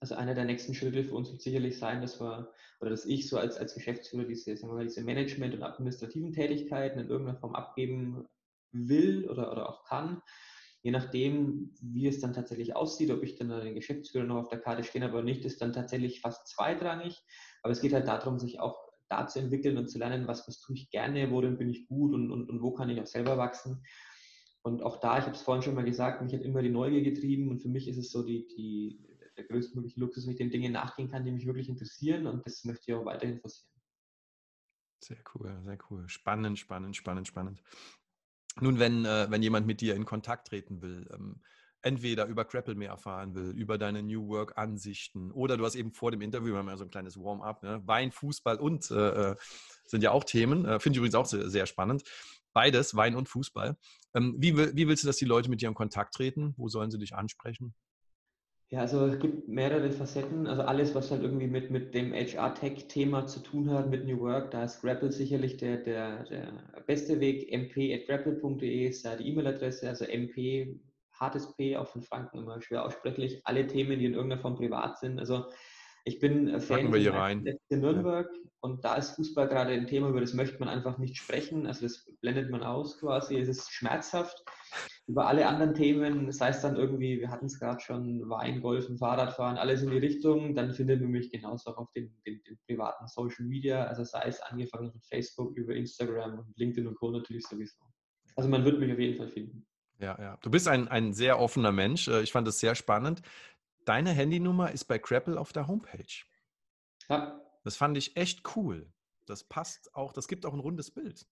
also 0.00 0.14
einer 0.14 0.34
der 0.34 0.44
nächsten 0.44 0.74
Schritte 0.74 1.04
für 1.04 1.14
uns 1.14 1.30
wird 1.30 1.42
sicherlich 1.42 1.78
sein, 1.78 2.00
dass 2.00 2.20
wir 2.20 2.52
oder 2.80 2.90
dass 2.90 3.04
ich 3.04 3.28
so 3.28 3.38
als, 3.38 3.56
als 3.56 3.74
Geschäftsführer 3.74 4.24
diese, 4.24 4.56
sagen 4.56 4.72
wir 4.72 4.76
mal, 4.76 4.84
diese 4.84 5.02
Management- 5.02 5.54
und 5.54 5.62
administrativen 5.62 6.32
Tätigkeiten 6.32 7.00
in 7.00 7.08
irgendeiner 7.08 7.38
Form 7.38 7.54
abgeben 7.54 8.26
will 8.72 9.28
oder, 9.28 9.50
oder 9.50 9.68
auch 9.68 9.84
kann. 9.84 10.22
Je 10.82 10.92
nachdem, 10.92 11.74
wie 11.80 12.06
es 12.06 12.20
dann 12.20 12.34
tatsächlich 12.34 12.76
aussieht, 12.76 13.10
ob 13.10 13.24
ich 13.24 13.34
dann 13.34 13.48
den 13.48 13.74
Geschäftsführer 13.74 14.24
noch 14.24 14.36
auf 14.36 14.48
der 14.48 14.60
Karte 14.60 14.84
stehen 14.84 15.02
habe 15.02 15.14
oder 15.14 15.24
nicht, 15.24 15.44
ist 15.44 15.60
dann 15.60 15.72
tatsächlich 15.72 16.20
fast 16.20 16.46
zweitrangig. 16.46 17.20
Aber 17.62 17.72
es 17.72 17.80
geht 17.80 17.92
halt 17.92 18.06
darum, 18.06 18.38
sich 18.38 18.60
auch 18.60 18.87
da 19.08 19.26
zu 19.26 19.38
entwickeln 19.38 19.78
und 19.78 19.88
zu 19.88 19.98
lernen, 19.98 20.26
was, 20.26 20.46
was 20.48 20.60
tue 20.60 20.76
ich 20.76 20.90
gerne, 20.90 21.30
worin 21.30 21.58
bin 21.58 21.70
ich 21.70 21.86
gut 21.86 22.14
und, 22.14 22.30
und, 22.30 22.48
und 22.48 22.62
wo 22.62 22.72
kann 22.72 22.90
ich 22.90 23.00
auch 23.00 23.06
selber 23.06 23.36
wachsen. 23.38 23.82
Und 24.62 24.82
auch 24.82 25.00
da, 25.00 25.18
ich 25.18 25.24
habe 25.24 25.34
es 25.34 25.42
vorhin 25.42 25.62
schon 25.62 25.74
mal 25.74 25.84
gesagt, 25.84 26.22
mich 26.22 26.34
hat 26.34 26.42
immer 26.42 26.62
die 26.62 26.70
Neugier 26.70 27.02
getrieben 27.02 27.48
und 27.48 27.60
für 27.60 27.68
mich 27.68 27.88
ist 27.88 27.96
es 27.96 28.10
so 28.10 28.22
die, 28.22 28.46
die 28.48 29.08
der 29.38 29.46
größtmögliche 29.46 30.00
Luxus, 30.00 30.26
wenn 30.26 30.32
ich 30.32 30.38
den 30.38 30.50
Dingen 30.50 30.72
nachgehen 30.72 31.10
kann, 31.10 31.24
die 31.24 31.30
mich 31.30 31.46
wirklich 31.46 31.68
interessieren 31.68 32.26
und 32.26 32.44
das 32.44 32.64
möchte 32.64 32.90
ich 32.90 32.94
auch 32.94 33.04
weiterhin 33.04 33.40
forcieren. 33.40 33.72
Sehr 35.00 35.18
cool, 35.34 35.56
sehr 35.62 35.78
cool. 35.88 36.08
Spannend, 36.08 36.58
spannend, 36.58 36.96
spannend, 36.96 37.28
spannend. 37.28 37.62
Nun, 38.60 38.80
wenn, 38.80 39.04
äh, 39.04 39.30
wenn 39.30 39.42
jemand 39.42 39.66
mit 39.66 39.80
dir 39.80 39.94
in 39.94 40.04
Kontakt 40.04 40.48
treten 40.48 40.82
will, 40.82 41.08
ähm, 41.14 41.40
entweder 41.82 42.26
über 42.26 42.44
Crapple 42.44 42.74
mehr 42.74 42.90
erfahren 42.90 43.34
will, 43.34 43.50
über 43.50 43.78
deine 43.78 44.02
New 44.02 44.28
Work-Ansichten 44.28 45.30
oder 45.30 45.56
du 45.56 45.64
hast 45.64 45.74
eben 45.74 45.92
vor 45.92 46.10
dem 46.10 46.20
Interview, 46.20 46.54
ja 46.54 46.76
so 46.76 46.84
ein 46.84 46.90
kleines 46.90 47.16
Warm-up, 47.18 47.62
ne? 47.62 47.80
Wein, 47.86 48.12
Fußball 48.12 48.56
und 48.56 48.90
äh, 48.90 49.30
äh 49.32 49.36
sind 49.84 50.02
ja 50.02 50.10
auch 50.10 50.24
Themen. 50.24 50.66
Äh, 50.66 50.80
Finde 50.80 50.96
ich 50.96 50.98
übrigens 50.98 51.14
auch 51.14 51.26
sehr, 51.26 51.48
sehr, 51.48 51.66
spannend. 51.66 52.02
Beides, 52.52 52.94
Wein 52.94 53.16
und 53.16 53.28
Fußball. 53.28 53.76
Ähm, 54.14 54.36
wie, 54.38 54.56
wie 54.56 54.86
willst 54.86 55.02
du, 55.02 55.06
dass 55.06 55.16
die 55.16 55.24
Leute 55.24 55.48
mit 55.48 55.62
dir 55.62 55.68
in 55.68 55.74
Kontakt 55.74 56.14
treten? 56.14 56.54
Wo 56.56 56.68
sollen 56.68 56.90
sie 56.90 56.98
dich 56.98 57.14
ansprechen? 57.14 57.74
Ja, 58.70 58.80
also 58.80 59.06
es 59.06 59.18
gibt 59.18 59.48
mehrere 59.48 59.90
Facetten. 59.90 60.46
Also 60.46 60.62
alles, 60.62 60.94
was 60.94 61.10
halt 61.10 61.22
irgendwie 61.22 61.46
mit, 61.46 61.70
mit 61.70 61.94
dem 61.94 62.12
HR-Tech-Thema 62.12 63.26
zu 63.26 63.40
tun 63.40 63.70
hat, 63.70 63.88
mit 63.88 64.04
New 64.04 64.20
Work, 64.20 64.50
da 64.50 64.64
ist 64.64 64.82
Grapple 64.82 65.10
sicherlich 65.10 65.56
der, 65.56 65.78
der, 65.78 66.24
der 66.24 66.52
beste 66.86 67.18
Weg. 67.18 67.50
mp.grapple.de 67.50 68.88
ist 68.88 69.06
da 69.06 69.16
die 69.16 69.28
E-Mail-Adresse, 69.28 69.88
also 69.88 70.04
mp, 70.04 70.78
hartes 71.18 71.54
P, 71.54 71.76
auch 71.76 71.88
von 71.88 72.02
Franken 72.02 72.38
immer 72.38 72.60
schwer 72.60 72.84
aussprechlich. 72.84 73.40
Alle 73.44 73.66
Themen, 73.66 73.98
die 73.98 74.06
in 74.06 74.14
irgendeiner 74.14 74.40
Form 74.40 74.56
privat 74.56 74.98
sind. 74.98 75.18
Also 75.18 75.46
ich 76.04 76.20
bin 76.20 76.58
Fan 76.60 76.92
wir 76.92 77.00
hier 77.00 77.14
rein. 77.14 77.44
von 77.68 77.80
Nürnberg 77.80 78.30
ja. 78.32 78.50
und 78.60 78.84
da 78.84 78.94
ist 78.94 79.16
Fußball 79.16 79.46
gerade 79.48 79.72
ein 79.72 79.86
Thema, 79.86 80.08
über 80.08 80.20
das 80.20 80.32
möchte 80.32 80.58
man 80.58 80.68
einfach 80.68 80.96
nicht 80.98 81.16
sprechen. 81.16 81.66
Also 81.66 81.82
das 81.82 82.10
blendet 82.20 82.50
man 82.50 82.62
aus 82.62 82.98
quasi. 82.98 83.36
Es 83.36 83.48
ist 83.48 83.70
schmerzhaft 83.70 84.42
über 85.08 85.26
alle 85.26 85.46
anderen 85.46 85.74
Themen, 85.74 86.30
sei 86.32 86.50
es 86.50 86.60
dann 86.60 86.76
irgendwie, 86.76 87.18
wir 87.20 87.30
hatten 87.30 87.46
es 87.46 87.58
gerade 87.58 87.80
schon, 87.80 88.28
Wein, 88.28 88.60
Golfen, 88.60 88.98
Fahrradfahren, 88.98 89.56
alles 89.56 89.82
in 89.82 89.90
die 89.90 89.98
Richtung, 89.98 90.54
dann 90.54 90.72
findet 90.72 91.00
man 91.00 91.10
mich 91.10 91.30
genauso 91.30 91.70
auch 91.70 91.78
auf 91.78 91.90
den, 91.92 92.14
den, 92.26 92.42
den, 92.44 92.58
privaten 92.66 93.06
Social 93.06 93.46
Media, 93.46 93.84
also 93.84 94.04
sei 94.04 94.24
es 94.26 94.40
angefangen 94.42 94.92
von 94.92 95.00
Facebook 95.00 95.56
über 95.56 95.74
Instagram 95.74 96.38
und 96.40 96.58
LinkedIn 96.58 96.86
und 96.86 96.94
Co. 96.96 97.10
natürlich 97.10 97.46
sowieso. 97.46 97.78
Also 98.36 98.50
man 98.50 98.64
wird 98.66 98.78
mich 98.80 98.92
auf 98.92 98.98
jeden 98.98 99.16
Fall 99.16 99.28
finden. 99.28 99.66
Ja, 99.98 100.16
ja. 100.20 100.38
Du 100.42 100.50
bist 100.50 100.68
ein, 100.68 100.88
ein 100.88 101.12
sehr 101.12 101.38
offener 101.38 101.72
Mensch. 101.72 102.08
Äh, 102.08 102.22
ich 102.22 102.32
fand 102.32 102.46
es 102.48 102.60
sehr 102.60 102.74
spannend. 102.74 103.22
Deine 103.84 104.10
Handynummer 104.10 104.70
ist 104.70 104.84
bei 104.84 104.98
Crapple 104.98 105.38
auf 105.38 105.52
der 105.52 105.66
Homepage. 105.66 106.24
Ja. 107.08 107.40
Das 107.64 107.76
fand 107.76 107.96
ich 107.96 108.16
echt 108.16 108.56
cool. 108.56 108.92
Das 109.26 109.44
passt 109.44 109.94
auch, 109.94 110.12
das 110.12 110.28
gibt 110.28 110.46
auch 110.46 110.54
ein 110.54 110.60
rundes 110.60 110.90
Bild. 110.90 111.26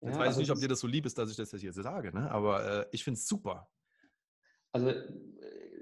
Jetzt 0.00 0.14
ja, 0.14 0.18
weiß 0.18 0.28
also 0.28 0.40
ich 0.40 0.48
nicht, 0.48 0.56
ob 0.56 0.60
dir 0.60 0.68
das 0.68 0.80
so 0.80 0.86
lieb 0.86 1.06
ist, 1.06 1.18
dass 1.18 1.30
ich 1.30 1.36
das 1.36 1.52
jetzt 1.52 1.74
sage, 1.76 2.12
ne? 2.12 2.30
aber 2.30 2.80
äh, 2.80 2.86
ich 2.92 3.04
finde 3.04 3.18
es 3.18 3.28
super. 3.28 3.68
Also, 4.72 4.88
äh, 4.88 5.02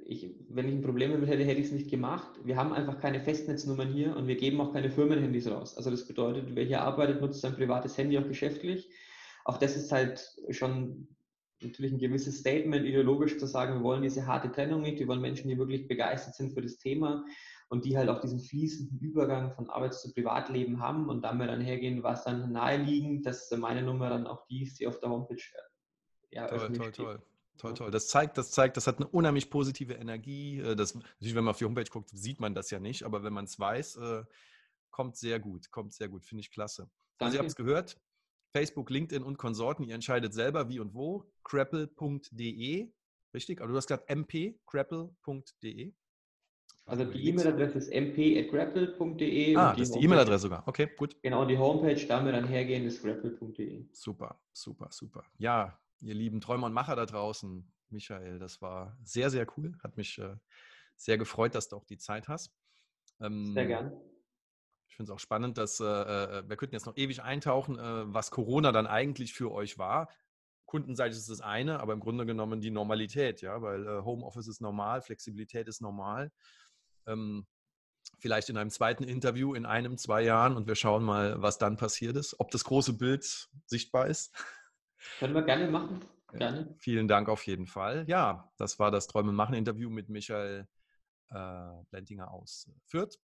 ich, 0.05 0.35
wenn 0.48 0.68
ich 0.68 0.74
ein 0.74 0.83
Problem 0.83 1.12
damit 1.12 1.29
hätte, 1.29 1.44
hätte 1.44 1.61
ich 1.61 1.66
es 1.66 1.72
nicht 1.72 1.88
gemacht. 1.88 2.29
Wir 2.44 2.57
haben 2.57 2.72
einfach 2.72 3.00
keine 3.00 3.20
Festnetznummern 3.20 3.88
hier 3.88 4.16
und 4.16 4.26
wir 4.26 4.37
geben 4.37 4.61
auch 4.61 4.72
keine 4.72 4.90
Firmenhandys 4.90 5.46
raus. 5.46 5.76
Also, 5.76 5.90
das 5.90 6.07
bedeutet, 6.07 6.55
wer 6.55 6.64
hier 6.64 6.83
arbeitet, 6.83 7.20
nutzt 7.20 7.40
sein 7.40 7.55
privates 7.55 7.96
Handy 7.96 8.18
auch 8.18 8.26
geschäftlich. 8.26 8.90
Auch 9.44 9.57
das 9.57 9.76
ist 9.76 9.92
halt 9.92 10.37
schon 10.50 11.09
natürlich 11.62 11.92
ein 11.92 11.99
gewisses 11.99 12.38
Statement, 12.38 12.87
ideologisch 12.87 13.38
zu 13.38 13.46
sagen, 13.46 13.75
wir 13.75 13.83
wollen 13.83 14.03
diese 14.03 14.27
harte 14.27 14.51
Trennung 14.51 14.83
nicht, 14.83 14.99
wir 14.99 15.09
wollen 15.09 15.20
Menschen, 15.20 15.49
die 15.49 15.59
wirklich 15.59 15.88
begeistert 15.88 16.35
sind 16.35 16.53
für 16.53 16.62
das 16.62 16.79
Thema 16.79 17.25
und 17.68 17.85
die 17.85 17.96
halt 17.96 18.09
auch 18.09 18.20
diesen 18.20 18.40
fließenden 18.40 18.99
Übergang 18.99 19.53
von 19.53 19.70
Arbeits- 19.70 20.03
zu 20.03 20.12
Privatleben 20.12 20.81
haben 20.81 21.09
und 21.09 21.23
damit 21.23 21.49
dann 21.49 21.61
hergehen, 21.61 22.03
was 22.03 22.25
dann 22.25 22.53
naheliegend, 22.53 23.27
dass 23.27 23.51
meine 23.53 23.83
Nummer 23.83 24.11
dann 24.11 24.27
auch 24.27 24.46
die 24.46 24.62
ist, 24.62 24.81
die 24.81 24.87
auf 24.87 24.99
der 25.01 25.11
Homepage 25.11 25.37
äh, 25.37 26.37
ja, 26.37 26.46
toll, 26.46 26.73
toll, 26.73 26.92
toll. 26.92 27.23
Toll, 27.59 27.75
toll. 27.75 27.90
Das 27.90 28.09
zeigt, 28.09 28.38
das 28.38 28.53
zeigt, 28.53 28.79
das 28.79 28.87
hat 28.87 28.96
eine 28.96 29.09
unheimlich 29.09 29.51
positive 29.51 29.92
Energie. 29.92 30.61
Äh, 30.61 30.75
das, 30.75 30.94
natürlich, 30.94 31.35
wenn 31.35 31.44
man 31.44 31.51
auf 31.51 31.59
die 31.59 31.66
Homepage 31.66 31.85
guckt, 31.90 32.09
sieht 32.11 32.40
man 32.40 32.55
das 32.55 32.70
ja 32.70 32.81
nicht, 32.81 33.03
aber 33.03 33.23
wenn 33.23 33.35
man 33.35 33.44
es 33.44 33.59
weiß, 33.59 33.96
äh, 33.96 34.25
kommt 34.90 35.16
sehr 35.16 35.38
gut, 35.40 35.70
kommt 35.70 35.92
sehr 35.92 36.09
gut, 36.09 36.25
finde 36.25 36.40
ich 36.40 36.51
klasse. 36.51 36.88
Danke. 37.18 37.25
Also 37.25 37.37
ihr 37.37 37.38
habt 37.40 37.51
es 37.51 37.57
gehört, 37.57 38.01
Facebook, 38.52 38.90
LinkedIn 38.90 39.22
und 39.22 39.38
Konsorten, 39.38 39.84
ihr 39.84 39.94
entscheidet 39.94 40.34
selber 40.34 40.68
wie 40.68 40.80
und 40.80 40.94
wo. 40.94 41.30
Crapple.de, 41.44 42.92
richtig? 43.34 43.60
Aber 43.60 43.70
du 43.70 43.76
hast 43.76 43.86
gesagt 43.86 44.10
mp, 44.10 44.60
crapple.de. 44.66 45.92
Also 46.86 47.04
die 47.04 47.28
E-Mail-Adresse 47.28 47.78
ist 47.78 47.92
mp.grapple.de. 47.92 49.56
Ah, 49.56 49.72
das 49.72 49.80
ist 49.82 49.94
die 49.94 50.04
E-Mail-Adresse 50.04 50.42
sogar. 50.42 50.66
Okay, 50.66 50.88
gut. 50.96 51.16
Genau, 51.22 51.44
die 51.44 51.56
Homepage, 51.56 52.04
da 52.06 52.24
wir 52.24 52.32
dann 52.32 52.48
hergehen, 52.48 52.84
ist 52.84 53.02
grapple.de. 53.02 53.86
Super, 53.92 54.40
super, 54.52 54.88
super. 54.90 55.22
Ja, 55.38 55.78
ihr 56.00 56.14
lieben 56.14 56.40
Träumer 56.40 56.66
und 56.66 56.72
Macher 56.72 56.96
da 56.96 57.06
draußen, 57.06 57.70
Michael, 57.90 58.38
das 58.38 58.60
war 58.60 58.96
sehr, 59.04 59.30
sehr 59.30 59.46
cool. 59.56 59.76
Hat 59.84 59.96
mich 59.96 60.18
äh, 60.18 60.34
sehr 60.96 61.16
gefreut, 61.16 61.54
dass 61.54 61.68
du 61.68 61.76
auch 61.76 61.84
die 61.84 61.98
Zeit 61.98 62.26
hast. 62.26 62.52
Ähm, 63.20 63.52
sehr 63.52 63.66
gern. 63.66 63.92
Ich 64.90 64.96
finde 64.96 65.11
es 65.11 65.14
auch 65.14 65.20
spannend, 65.20 65.57
dass 65.57 65.81
äh, 65.81 65.85
äh, 65.85 66.48
wir 66.48 66.57
könnten 66.57 66.74
jetzt 66.74 66.87
noch 66.87 66.96
ewig 66.96 67.22
eintauchen, 67.22 67.79
äh, 67.79 68.12
was 68.12 68.31
Corona 68.31 68.72
dann 68.72 68.87
eigentlich 68.87 69.33
für 69.33 69.50
euch 69.50 69.79
war. 69.79 70.09
Kundenseitig 70.66 71.16
ist 71.16 71.31
das 71.31 71.40
eine, 71.40 71.81
aber 71.81 71.94
im 71.94 72.00
Grunde 72.00 72.26
genommen 72.26 72.61
die 72.61 72.70
Normalität, 72.70 73.40
ja, 73.40 73.62
weil 73.62 73.87
äh, 73.87 74.03
Homeoffice 74.03 74.48
ist 74.48 74.61
normal, 74.61 75.00
Flexibilität 75.00 75.66
ist 75.68 75.81
normal 75.81 76.31
ähm, 77.07 77.46
vielleicht 78.18 78.48
in 78.48 78.57
einem 78.57 78.70
zweiten 78.70 79.05
Interview 79.05 79.55
in 79.55 79.66
einem, 79.66 79.96
zwei 79.98 80.22
Jahren 80.22 80.57
und 80.57 80.66
wir 80.66 80.74
schauen 80.74 81.05
mal, 81.05 81.40
was 81.42 81.59
dann 81.59 81.76
passiert 81.76 82.16
ist, 82.16 82.38
ob 82.38 82.50
das 82.50 82.64
große 82.64 82.94
Bild 82.94 83.48
sichtbar 83.66 84.07
ist. 84.07 84.35
Können 85.18 85.35
wir 85.35 85.42
gerne 85.42 85.68
machen. 85.68 86.05
Gerne. 86.33 86.61
Ja, 86.61 86.74
vielen 86.79 87.09
Dank 87.09 87.29
auf 87.29 87.46
jeden 87.46 87.66
Fall. 87.66 88.05
Ja, 88.07 88.53
das 88.57 88.79
war 88.79 88.90
das 88.90 89.09
Träume 89.09 89.33
machen 89.33 89.55
Interview 89.55 89.90
mit 89.90 90.09
Michael 90.09 90.68
äh, 91.31 91.85
Blentinger 91.90 92.31
aus 92.31 92.70
Fürth. 92.87 93.18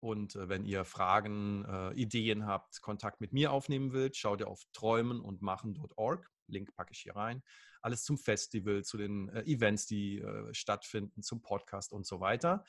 Und 0.00 0.34
äh, 0.34 0.48
wenn 0.48 0.64
ihr 0.64 0.84
Fragen, 0.84 1.64
äh, 1.66 1.92
Ideen 1.92 2.46
habt, 2.46 2.80
Kontakt 2.80 3.20
mit 3.20 3.32
mir 3.32 3.52
aufnehmen 3.52 3.92
wollt, 3.92 4.16
schaut 4.16 4.40
ihr 4.40 4.48
auf 4.48 4.64
träumenundmachen.org. 4.72 6.30
Link 6.46 6.74
packe 6.74 6.92
ich 6.92 7.00
hier 7.00 7.14
rein. 7.14 7.42
Alles 7.82 8.02
zum 8.04 8.18
Festival, 8.18 8.82
zu 8.82 8.96
den 8.96 9.28
äh, 9.28 9.42
Events, 9.42 9.86
die 9.86 10.24
stattfinden, 10.52 11.22
zum 11.22 11.42
Podcast 11.42 11.92
und 11.92 12.06
so 12.06 12.20
weiter. 12.20 12.64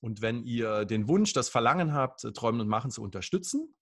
Und 0.00 0.20
wenn 0.20 0.44
ihr 0.44 0.84
den 0.84 1.08
Wunsch, 1.08 1.32
das 1.32 1.48
Verlangen 1.48 1.94
habt, 1.94 2.20
Träumen 2.34 2.60
und 2.60 2.68
Machen 2.68 2.90
zu 2.90 3.02
unterstützen, 3.02 3.74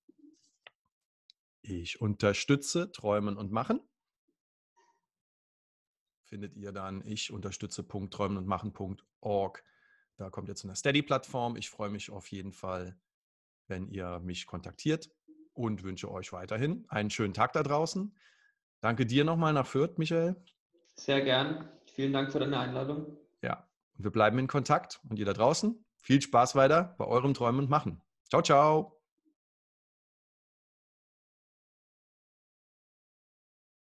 ich 1.62 2.00
unterstütze 2.00 2.92
Träumen 2.92 3.36
und 3.36 3.50
Machen, 3.50 3.80
findet 6.24 6.54
ihr 6.54 6.72
dann 6.72 7.04
ich 7.04 7.32
unterstütze.träumen 7.32 8.38
und 8.38 8.46
machen.org. 8.46 9.64
Da 10.16 10.30
kommt 10.30 10.48
ihr 10.48 10.54
zu 10.54 10.66
einer 10.66 10.74
Steady-Plattform. 10.74 11.56
Ich 11.56 11.70
freue 11.70 11.90
mich 11.90 12.10
auf 12.10 12.30
jeden 12.30 12.52
Fall, 12.52 12.98
wenn 13.68 13.88
ihr 13.88 14.20
mich 14.20 14.46
kontaktiert 14.46 15.10
und 15.52 15.82
wünsche 15.82 16.10
euch 16.10 16.32
weiterhin 16.32 16.84
einen 16.88 17.10
schönen 17.10 17.34
Tag 17.34 17.52
da 17.52 17.62
draußen. 17.62 18.16
Danke 18.80 19.06
dir 19.06 19.24
nochmal 19.24 19.52
nach 19.52 19.66
Fürth, 19.66 19.98
Michael. 19.98 20.36
Sehr 20.94 21.22
gern. 21.22 21.68
Vielen 21.86 22.12
Dank 22.12 22.32
für 22.32 22.38
deine 22.38 22.58
Einladung. 22.58 23.16
Ja, 23.42 23.68
und 23.96 24.04
wir 24.04 24.10
bleiben 24.10 24.38
in 24.38 24.46
Kontakt. 24.46 25.00
Und 25.08 25.18
ihr 25.18 25.26
da 25.26 25.32
draußen, 25.32 25.84
viel 25.98 26.20
Spaß 26.20 26.54
weiter 26.54 26.94
bei 26.98 27.06
eurem 27.06 27.34
Träumen 27.34 27.60
und 27.60 27.70
Machen. 27.70 28.02
Ciao, 28.28 28.42
ciao. 28.42 28.95